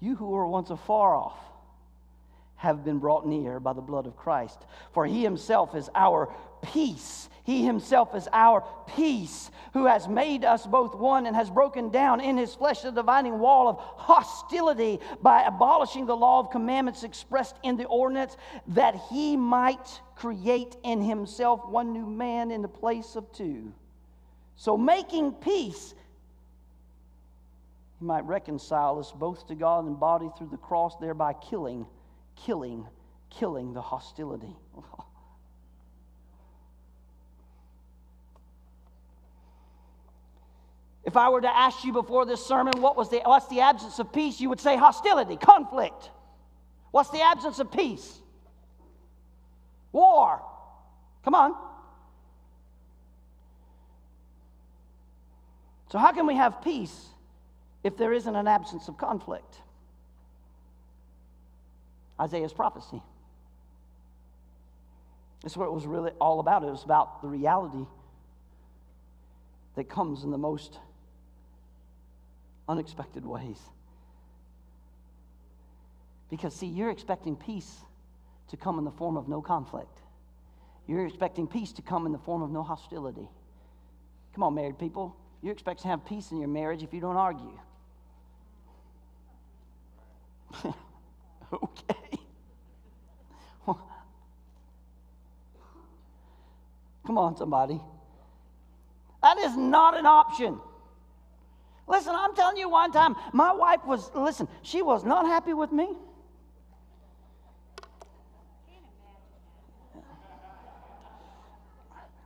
[0.00, 1.38] you who were once afar off
[2.56, 4.58] have been brought near by the blood of Christ.
[4.92, 7.28] For he himself is our peace.
[7.44, 8.64] He himself is our
[8.96, 12.90] peace, who has made us both one and has broken down in his flesh the
[12.90, 18.36] dividing wall of hostility by abolishing the law of commandments expressed in the ordinance,
[18.66, 23.72] that he might create in himself one new man in the place of two.
[24.56, 25.94] So, making peace
[27.98, 31.86] he might reconcile us both to God and body through the cross, thereby killing,
[32.36, 32.86] killing,
[33.30, 34.56] killing the hostility.
[41.08, 43.98] If I were to ask you before this sermon, what was the, what's the absence
[43.98, 46.10] of peace, you would say hostility, conflict.
[46.90, 48.18] What's the absence of peace?
[49.90, 50.42] War.
[51.24, 51.54] Come on.
[55.90, 57.06] So, how can we have peace
[57.88, 59.62] if there isn't an absence of conflict.
[62.20, 63.02] Isaiah's prophecy.
[65.42, 66.64] That's what it was really all about.
[66.64, 67.86] It was about the reality
[69.74, 70.78] that comes in the most
[72.68, 73.58] unexpected ways.
[76.28, 77.74] Because, see, you're expecting peace
[78.50, 79.98] to come in the form of no conflict.
[80.86, 83.28] You're expecting peace to come in the form of no hostility.
[84.34, 85.16] Come on, married people.
[85.40, 87.58] You expect to have peace in your marriage if you don't argue.
[91.52, 92.18] okay.
[97.08, 97.80] Come on, somebody.
[99.22, 100.60] That is not an option.
[101.86, 105.72] Listen, I'm telling you one time, my wife was, listen, she was not happy with
[105.72, 105.96] me.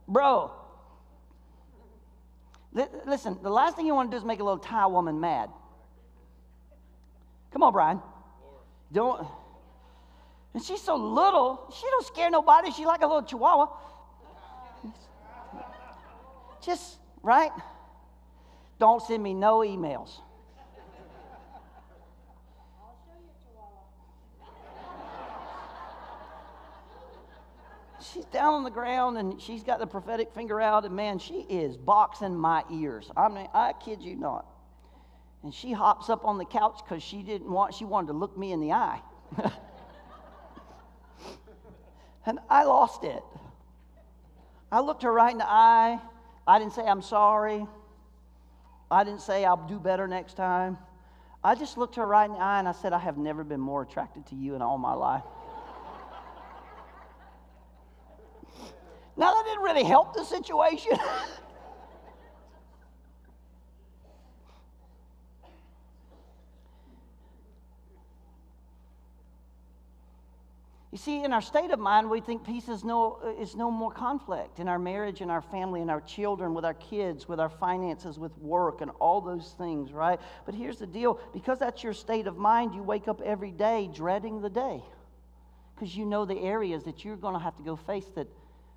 [0.08, 0.50] Bro,
[3.06, 5.48] listen, the last thing you want to do is make a little Thai woman mad.
[7.52, 8.02] Come on, Brian.
[8.92, 9.26] Don't.
[10.54, 12.70] And she's so little, she don't scare nobody.
[12.70, 13.68] She's like a little chihuahua.
[16.62, 17.50] Just, right?
[18.78, 20.20] Don't send me no emails.
[28.12, 31.46] she's down on the ground and she's got the prophetic finger out, and man, she
[31.48, 33.10] is boxing my ears.
[33.16, 34.46] I mean, I kid you not.
[35.42, 38.38] And she hops up on the couch because she didn't want, she wanted to look
[38.38, 39.00] me in the eye.
[42.26, 43.22] and I lost it.
[44.70, 45.98] I looked her right in the eye.
[46.46, 47.66] I didn't say, I'm sorry.
[48.90, 50.78] I didn't say, I'll do better next time.
[51.44, 53.60] I just looked her right in the eye and I said, I have never been
[53.60, 55.24] more attracted to you in all my life.
[59.16, 60.92] now, that didn't really help the situation.
[70.92, 73.90] You see, in our state of mind, we think peace is no, is no more
[73.90, 77.48] conflict in our marriage, in our family, in our children, with our kids, with our
[77.48, 80.20] finances, with work, and all those things, right?
[80.44, 83.88] But here's the deal because that's your state of mind, you wake up every day
[83.94, 84.82] dreading the day
[85.74, 88.28] because you know the areas that you're going to have to go face that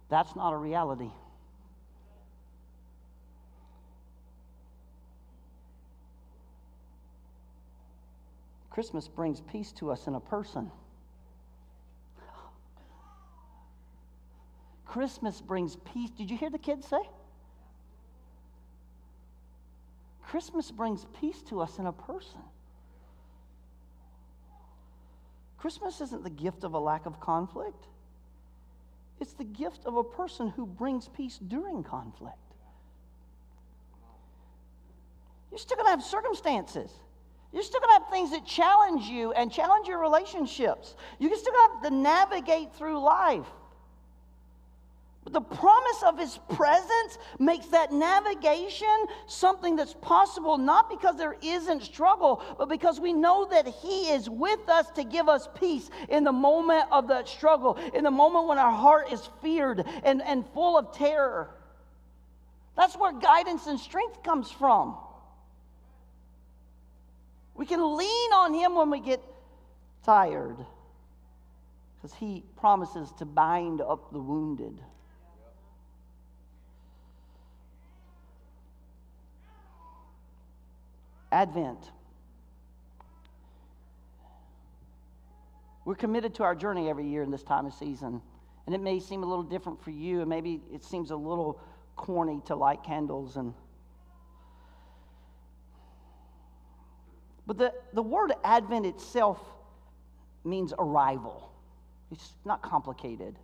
[0.09, 1.11] that's not a reality.
[8.69, 10.71] Christmas brings peace to us in a person.
[14.95, 16.09] Christmas brings peace.
[16.11, 17.01] Did you hear the kids say?
[20.23, 22.39] Christmas brings peace to us in a person.
[25.57, 27.87] Christmas isn't the gift of a lack of conflict,
[29.19, 32.37] it's the gift of a person who brings peace during conflict.
[35.51, 36.89] You're still going to have circumstances.
[37.51, 40.95] You're still going to have things that challenge you and challenge your relationships.
[41.19, 43.45] You're still going to have to navigate through life.
[45.31, 51.81] The promise of his presence makes that navigation something that's possible, not because there isn't
[51.81, 56.23] struggle, but because we know that he is with us to give us peace in
[56.23, 60.45] the moment of that struggle, in the moment when our heart is feared and, and
[60.53, 61.49] full of terror.
[62.77, 64.95] That's where guidance and strength comes from.
[67.55, 69.23] We can lean on him when we get
[70.03, 70.57] tired
[71.95, 74.79] because he promises to bind up the wounded.
[81.35, 81.91] Advent.
[85.83, 88.21] We're committed to our journey every year in this time of season.
[88.65, 91.59] And it may seem a little different for you, and maybe it seems a little
[91.97, 93.53] corny to light candles and
[97.47, 99.39] but the, the word advent itself
[100.43, 101.53] means arrival
[102.11, 103.37] it's not complicated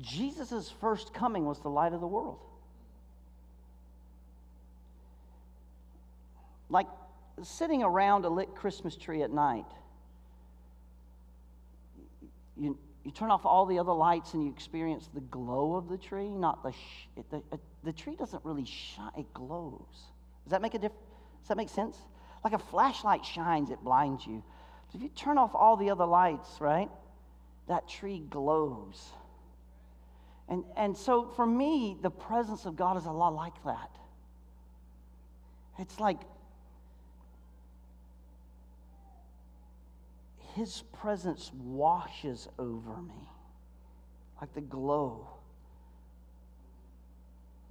[0.00, 2.38] jesus' first coming was the light of the world
[6.68, 6.86] like
[7.42, 9.66] sitting around a lit christmas tree at night
[12.56, 15.98] you, you turn off all the other lights and you experience the glow of the
[15.98, 17.42] tree, not the, sh- the,
[17.82, 19.80] the tree doesn't really shine, it glows.
[20.44, 21.02] Does that make a difference?
[21.40, 21.98] Does that make sense?
[22.42, 24.42] Like a flashlight shines, it blinds you.
[24.86, 26.88] But if you turn off all the other lights, right,
[27.68, 29.10] that tree glows.
[30.48, 33.90] And, and so for me, the presence of God is a lot like that.
[35.78, 36.20] It's like
[40.54, 43.28] His presence washes over me
[44.40, 45.28] like the glow.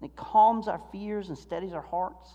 [0.01, 2.29] It calms our fears and steadies our hearts.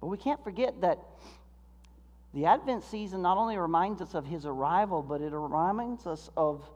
[0.00, 0.98] But we can't forget that
[2.36, 6.68] the Advent season not only reminds us of his arrival, but it reminds us of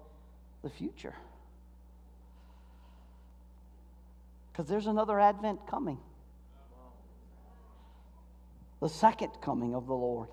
[0.62, 1.14] the future.
[4.50, 5.98] Because there's another Advent coming
[8.80, 10.28] the second coming of the Lord.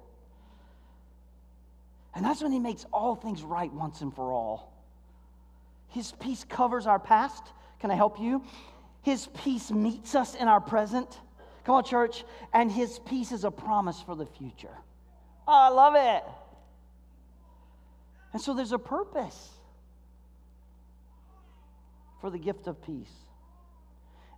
[2.15, 4.71] And that's when He makes all things right once and for all.
[5.89, 7.43] His peace covers our past.
[7.81, 8.41] Can I help you?
[9.01, 11.19] His peace meets us in our present.
[11.65, 12.23] Come on, church.
[12.53, 14.77] And His peace is a promise for the future.
[15.47, 16.23] Oh, I love it.
[18.33, 19.49] And so there's a purpose
[22.19, 23.13] for the gift of peace.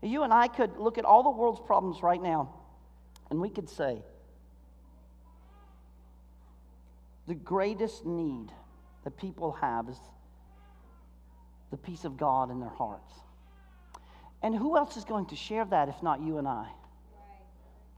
[0.04, 2.54] You and I could look at all the world's problems right now
[3.30, 4.02] and we could say,
[7.28, 8.48] the greatest need
[9.04, 9.98] that people have is
[11.72, 13.14] the peace of God in their hearts.
[14.42, 16.68] And who else is going to share that if not you and I?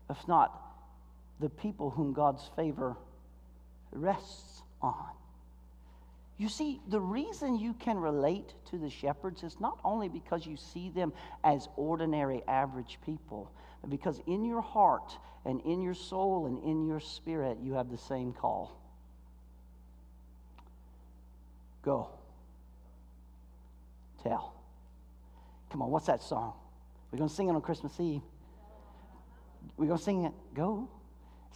[0.09, 0.70] If not
[1.41, 2.95] the people whom God's favor
[3.91, 5.09] rests on.
[6.37, 10.55] You see, the reason you can relate to the shepherds is not only because you
[10.57, 11.13] see them
[11.43, 16.87] as ordinary, average people, but because in your heart and in your soul and in
[16.87, 18.81] your spirit, you have the same call
[21.83, 22.09] Go.
[24.23, 24.53] Tell.
[25.71, 26.53] Come on, what's that song?
[27.11, 28.21] We're going to sing it on Christmas Eve.
[29.77, 30.33] We're going to sing it.
[30.53, 30.89] Go.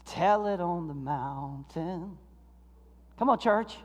[0.06, 2.18] Tell it on the mountain.
[3.18, 3.78] Come on, church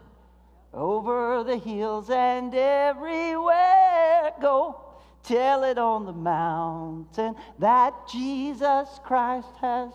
[0.72, 4.80] over the hills and everywhere go.
[5.22, 9.90] Tell it on the mountain that Jesus Christ has.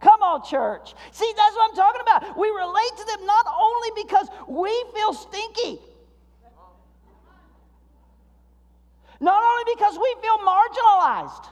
[0.00, 0.94] Come on, church.
[1.12, 2.38] See, that's what I'm talking about.
[2.38, 5.80] We relate to them not only because we feel stinky,
[9.18, 11.48] not only because we feel marginalized,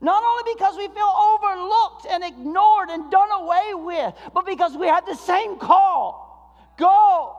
[0.00, 4.86] not only because we feel overlooked and ignored and done away with, but because we
[4.86, 6.30] have the same call
[6.78, 7.36] go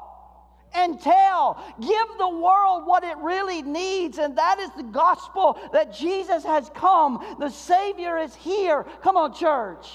[0.73, 1.61] and tell.
[1.81, 6.69] Give the world what it really needs, and that is the gospel that Jesus has
[6.73, 7.35] come.
[7.39, 8.85] The Savior is here.
[9.01, 9.87] Come on, church.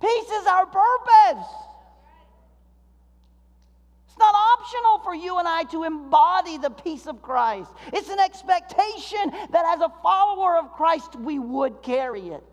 [0.00, 1.46] Peace is our purpose.
[4.12, 7.70] It's not optional for you and I to embody the peace of Christ.
[7.94, 12.44] It's an expectation that as a follower of Christ, we would carry it.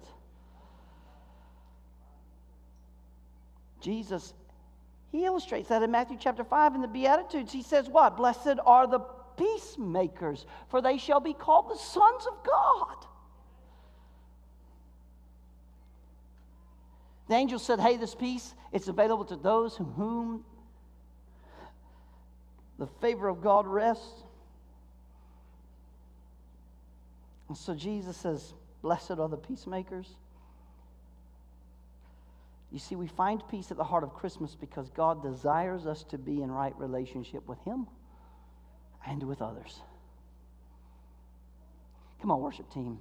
[3.82, 4.34] Jesus
[5.12, 7.52] he illustrates that in Matthew chapter 5 in the Beatitudes.
[7.52, 8.16] He says, What?
[8.16, 9.00] Blessed are the
[9.38, 13.06] peacemakers, for they shall be called the sons of God.
[17.28, 20.46] The angel said, Hey, this peace, it's available to those whom
[22.80, 24.24] the favor of God rests.
[27.50, 30.08] And so Jesus says, Blessed are the peacemakers.
[32.72, 36.18] You see, we find peace at the heart of Christmas because God desires us to
[36.18, 37.88] be in right relationship with Him
[39.06, 39.82] and with others.
[42.22, 43.00] Come on, worship team.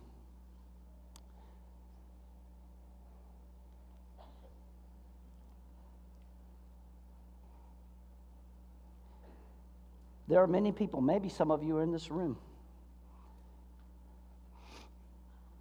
[10.29, 12.37] There are many people, maybe some of you are in this room,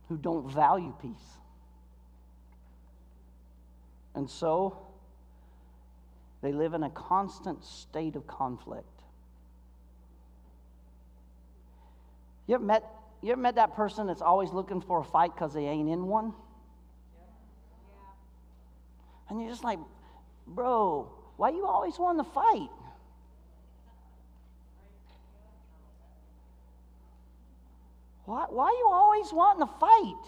[0.10, 1.38] who don't value peace.
[4.14, 4.78] And so
[6.42, 8.86] they live in a constant state of conflict.
[12.48, 12.84] You ever met,
[13.22, 16.08] you ever met that person that's always looking for a fight because they ain't in
[16.08, 16.34] one?
[19.30, 19.80] And you're just like,
[20.46, 22.70] bro, why you always want to fight?
[28.28, 30.24] Why, why are you always wanting to fight?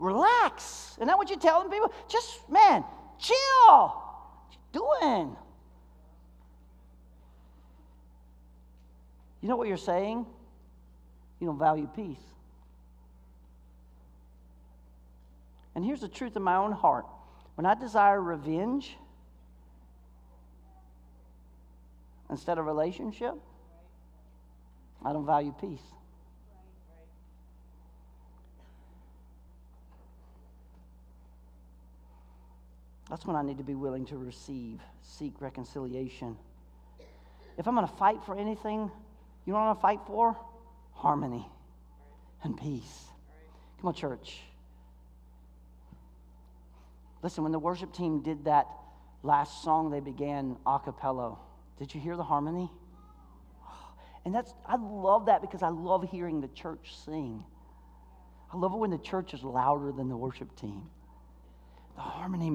[0.00, 0.94] Relax.
[0.96, 1.92] Isn't that what you're telling people?
[2.08, 2.82] Just, man,
[3.20, 3.36] chill.
[3.68, 5.36] What you doing?
[9.40, 10.26] You know what you're saying?
[11.38, 12.18] You don't value peace.
[15.76, 17.06] And here's the truth in my own heart
[17.54, 18.96] when I desire revenge
[22.28, 23.34] instead of relationship,
[25.04, 25.97] I don't value peace.
[33.10, 36.36] That's when I need to be willing to receive, seek reconciliation.
[37.56, 38.90] If I'm going to fight for anything,
[39.46, 40.36] you know what I'm going to fight for?
[40.92, 41.46] Harmony
[42.42, 43.04] and peace.
[43.80, 44.38] Come on, church.
[47.22, 48.66] Listen, when the worship team did that
[49.22, 51.36] last song they began a cappella,
[51.78, 52.70] did you hear the harmony?
[54.24, 57.42] And that's I love that because I love hearing the church sing.
[58.52, 60.82] I love it when the church is louder than the worship team
[61.98, 62.48] the harmony,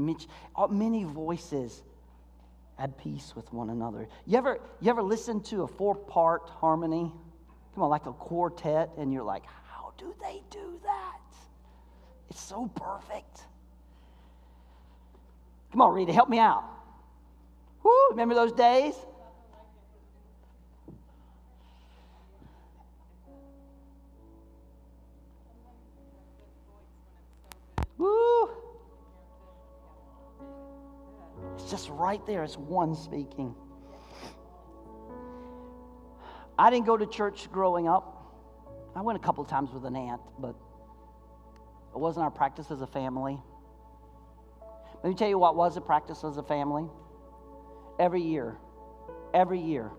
[0.70, 1.84] many voices
[2.80, 4.08] at peace with one another.
[4.26, 7.12] You ever, you ever listen to a four part harmony?
[7.74, 11.20] Come on, like a quartet, and you're like, how do they do that?
[12.30, 13.42] It's so perfect.
[15.74, 16.64] Come on, Rita, help me out.
[17.84, 18.94] Woo, remember those days?
[27.98, 28.63] Woo!
[31.64, 32.44] It's just right there.
[32.44, 33.56] It's one speaking.
[36.60, 38.36] I didn't go to church growing up.
[38.94, 40.56] I went a couple times with an aunt, but
[41.96, 43.40] it wasn't our practice as a family.
[45.04, 46.86] Let me tell you what was a practice as a family.
[47.98, 48.58] Every year,
[49.34, 49.90] every year,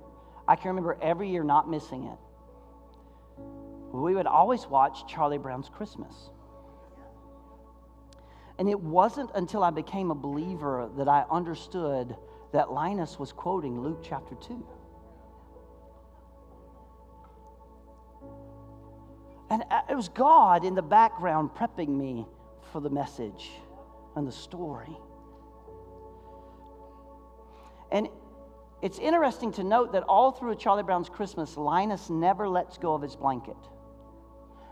[0.47, 2.19] I can remember every year not missing it.
[3.91, 6.29] We would always watch Charlie Brown's Christmas.
[8.59, 12.17] And it wasn't until I became a believer that I understood
[12.53, 14.67] that Linus was quoting Luke chapter 2.
[19.51, 22.27] And it was God in the background prepping me
[22.73, 23.51] for the message
[24.17, 24.97] and the story.
[27.91, 28.09] And
[28.83, 33.03] it's interesting to note that all through Charlie Brown's Christmas, Linus never lets go of
[33.03, 33.57] his blanket.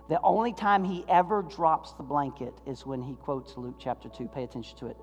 [0.09, 4.29] The only time he ever drops the blanket is when he quotes Luke chapter 2.
[4.29, 4.97] Pay attention to it.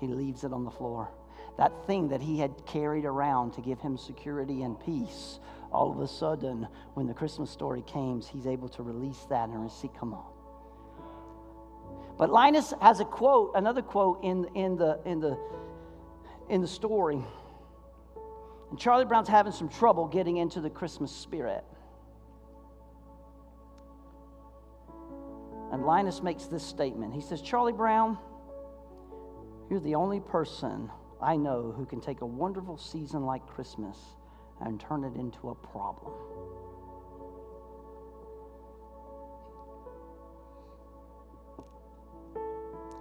[0.00, 1.10] He leaves it on the floor.
[1.58, 5.40] That thing that he had carried around to give him security and peace,
[5.70, 9.62] all of a sudden, when the Christmas story came, he's able to release that and
[9.62, 10.24] receive, come on.
[12.16, 15.38] But Linus has a quote, another quote in, in, the, in, the,
[16.48, 17.22] in the story.
[18.70, 21.64] And Charlie Brown's having some trouble getting into the Christmas spirit.
[25.72, 27.14] And Linus makes this statement.
[27.14, 28.18] He says, Charlie Brown,
[29.70, 30.90] you're the only person
[31.22, 33.96] I know who can take a wonderful season like Christmas
[34.60, 36.12] and turn it into a problem.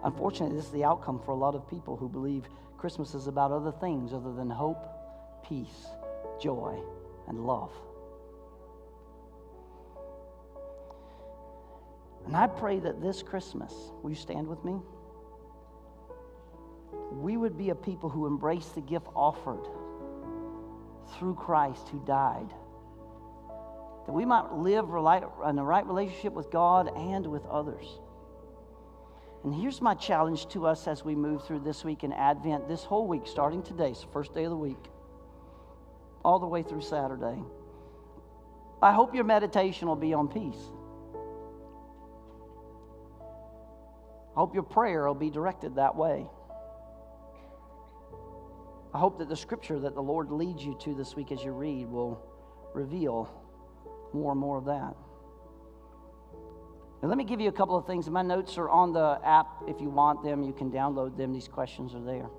[0.03, 2.47] Unfortunately, this is the outcome for a lot of people who believe
[2.77, 4.85] Christmas is about other things other than hope,
[5.47, 5.87] peace,
[6.41, 6.79] joy,
[7.27, 7.71] and love.
[12.29, 13.73] And I pray that this Christmas,
[14.03, 14.75] will you stand with me?
[17.11, 19.67] We would be a people who embrace the gift offered
[21.17, 22.53] through Christ who died.
[24.05, 27.87] That we might live in the right relationship with God and with others.
[29.43, 32.83] And here's my challenge to us as we move through this week in Advent, this
[32.83, 34.85] whole week, starting today, the first day of the week,
[36.23, 37.41] all the way through Saturday.
[38.83, 40.71] I hope your meditation will be on peace.
[44.39, 46.25] Hope your prayer will be directed that way.
[48.93, 51.51] I hope that the scripture that the Lord leads you to this week as you
[51.51, 52.25] read will
[52.73, 53.29] reveal
[54.13, 54.95] more and more of that.
[57.01, 58.09] Now, let me give you a couple of things.
[58.09, 59.47] My notes are on the app.
[59.67, 61.33] If you want them, you can download them.
[61.33, 62.29] These questions are there.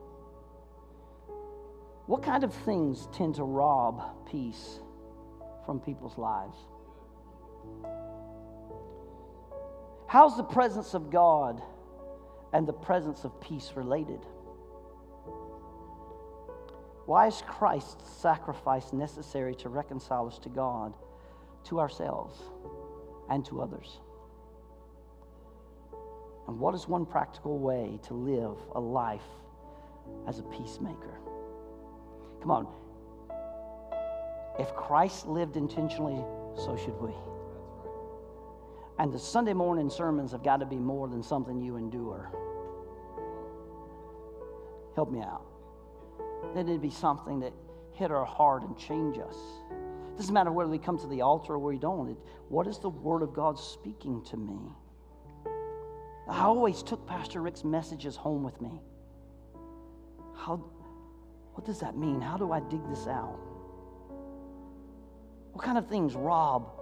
[2.07, 4.81] What kind of things tend to rob peace
[5.67, 6.57] from people's lives?
[10.09, 11.63] How's the presence of God
[12.53, 14.21] and the presence of peace related?
[17.07, 20.95] Why is Christ's sacrifice necessary to reconcile us to God,
[21.65, 22.41] to ourselves,
[23.29, 23.99] and to others?
[26.47, 29.27] And what is one practical way to live a life
[30.27, 31.19] as a peacemaker?
[32.41, 32.67] Come on.
[34.59, 36.25] If Christ lived intentionally,
[36.57, 37.30] so should we.
[39.01, 42.31] And the Sunday morning sermons have got to be more than something you endure.
[44.95, 45.47] Help me out.
[46.55, 47.55] Then it'd be something that
[47.95, 49.39] hit our heart and change us.
[49.71, 52.11] It doesn't matter whether we come to the altar or we don't.
[52.11, 52.19] It,
[52.51, 54.59] what is the Word of God speaking to me?
[56.29, 58.83] I always took Pastor Rick's messages home with me.
[60.37, 60.63] How,
[61.55, 62.21] what does that mean?
[62.21, 63.41] How do I dig this out?
[65.53, 66.80] What kind of things rob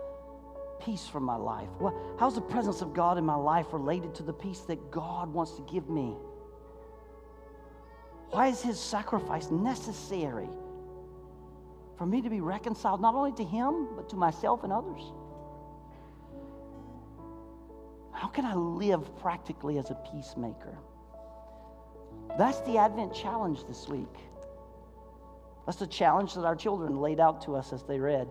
[0.81, 1.69] peace from my life?
[1.79, 5.33] What, how's the presence of God in my life related to the peace that God
[5.33, 6.17] wants to give me?
[8.31, 10.49] Why is his sacrifice necessary
[11.97, 15.03] for me to be reconciled not only to him, but to myself and others?
[18.13, 20.77] How can I live practically as a peacemaker?
[22.37, 24.15] That's the Advent challenge this week.
[25.67, 28.29] That's the challenge that our children laid out to us as they read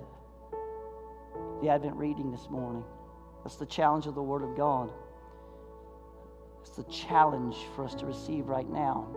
[1.62, 2.84] the Advent reading this morning.
[3.44, 4.92] That's the challenge of the Word of God.
[6.62, 9.08] It's the challenge for us to receive right now.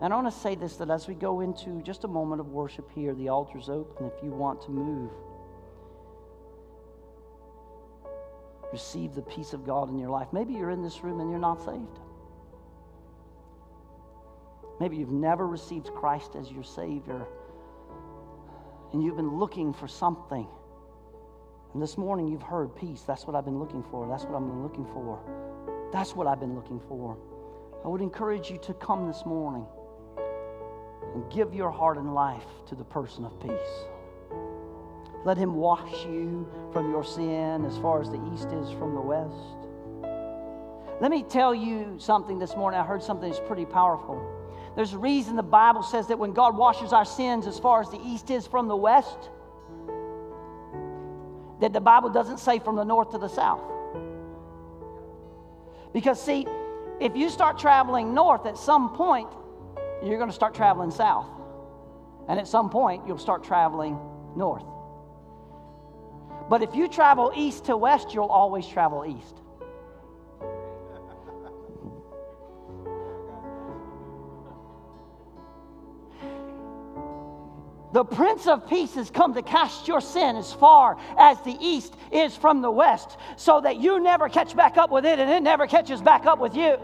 [0.00, 2.48] And I want to say this that as we go into just a moment of
[2.48, 5.10] worship here, the altar's open if you want to move.
[8.74, 10.26] receive the peace of God in your life.
[10.32, 12.00] Maybe you're in this room and you're not saved.
[14.80, 17.24] Maybe you've never received Christ as your Savior
[18.92, 20.48] and you've been looking for something.
[21.74, 23.02] And this morning you've heard peace.
[23.02, 24.08] That's what I've been looking for.
[24.08, 25.18] That's what I've been looking for.
[25.92, 27.18] That's what I've been looking for.
[27.84, 29.66] I would encourage you to come this morning
[31.14, 33.50] and give your heart and life to the person of peace.
[35.24, 39.00] Let him wash you from your sin as far as the east is from the
[39.00, 39.34] west.
[41.00, 42.78] Let me tell you something this morning.
[42.78, 44.22] I heard something that's pretty powerful.
[44.76, 47.90] There's a reason the Bible says that when God washes our sins as far as
[47.90, 49.30] the east is from the west,
[51.64, 53.62] that the Bible doesn't say from the north to the south.
[55.94, 56.46] Because, see,
[57.00, 59.28] if you start traveling north, at some point,
[60.04, 61.26] you're going to start traveling south.
[62.28, 63.98] And at some point, you'll start traveling
[64.36, 64.66] north.
[66.50, 69.40] But if you travel east to west, you'll always travel east.
[77.94, 81.94] The Prince of Peace has come to cast your sin as far as the east
[82.10, 85.44] is from the west, so that you never catch back up with it and it
[85.44, 86.76] never catches back up with you.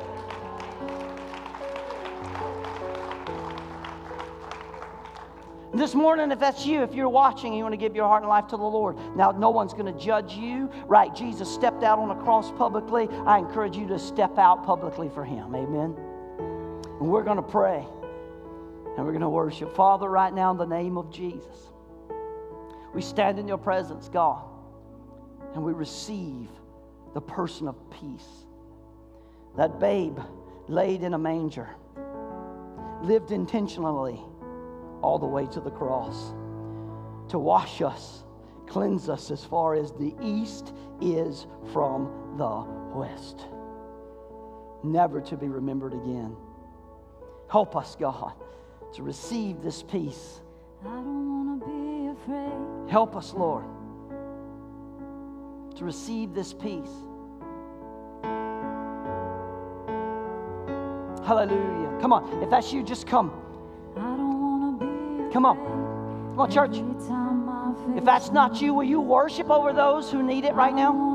[5.75, 8.29] This morning, if that's you, if you're watching you want to give your heart and
[8.29, 11.13] life to the Lord, now no one's going to judge you, right?
[11.13, 13.09] Jesus stepped out on the cross publicly.
[13.27, 15.57] I encourage you to step out publicly for Him.
[15.57, 15.97] Amen.
[17.01, 17.85] And we're going to pray
[18.97, 19.75] and we're going to worship.
[19.75, 21.71] Father, right now, in the name of Jesus,
[22.95, 24.45] we stand in your presence, God,
[25.55, 26.49] and we receive
[27.15, 28.47] the person of peace.
[29.57, 30.19] That babe
[30.69, 31.69] laid in a manger,
[33.03, 34.21] lived intentionally
[35.03, 36.35] all the way to the cross
[37.31, 38.25] to wash us,
[38.67, 42.65] cleanse us as far as the east is from the
[42.99, 43.47] west.
[44.83, 46.37] Never to be remembered again.
[47.49, 48.33] Help us, God,
[48.93, 50.41] to receive this peace.
[50.83, 52.91] I don't want to be afraid.
[52.91, 53.65] Help us, Lord,
[55.77, 56.91] to receive this peace.
[61.25, 61.99] Hallelujah.
[62.01, 62.43] Come on.
[62.43, 63.31] If that's you, just come.
[65.33, 66.31] Come on.
[66.31, 66.83] Come on, church.
[67.97, 71.10] If that's not you, will you worship over those who need it right now?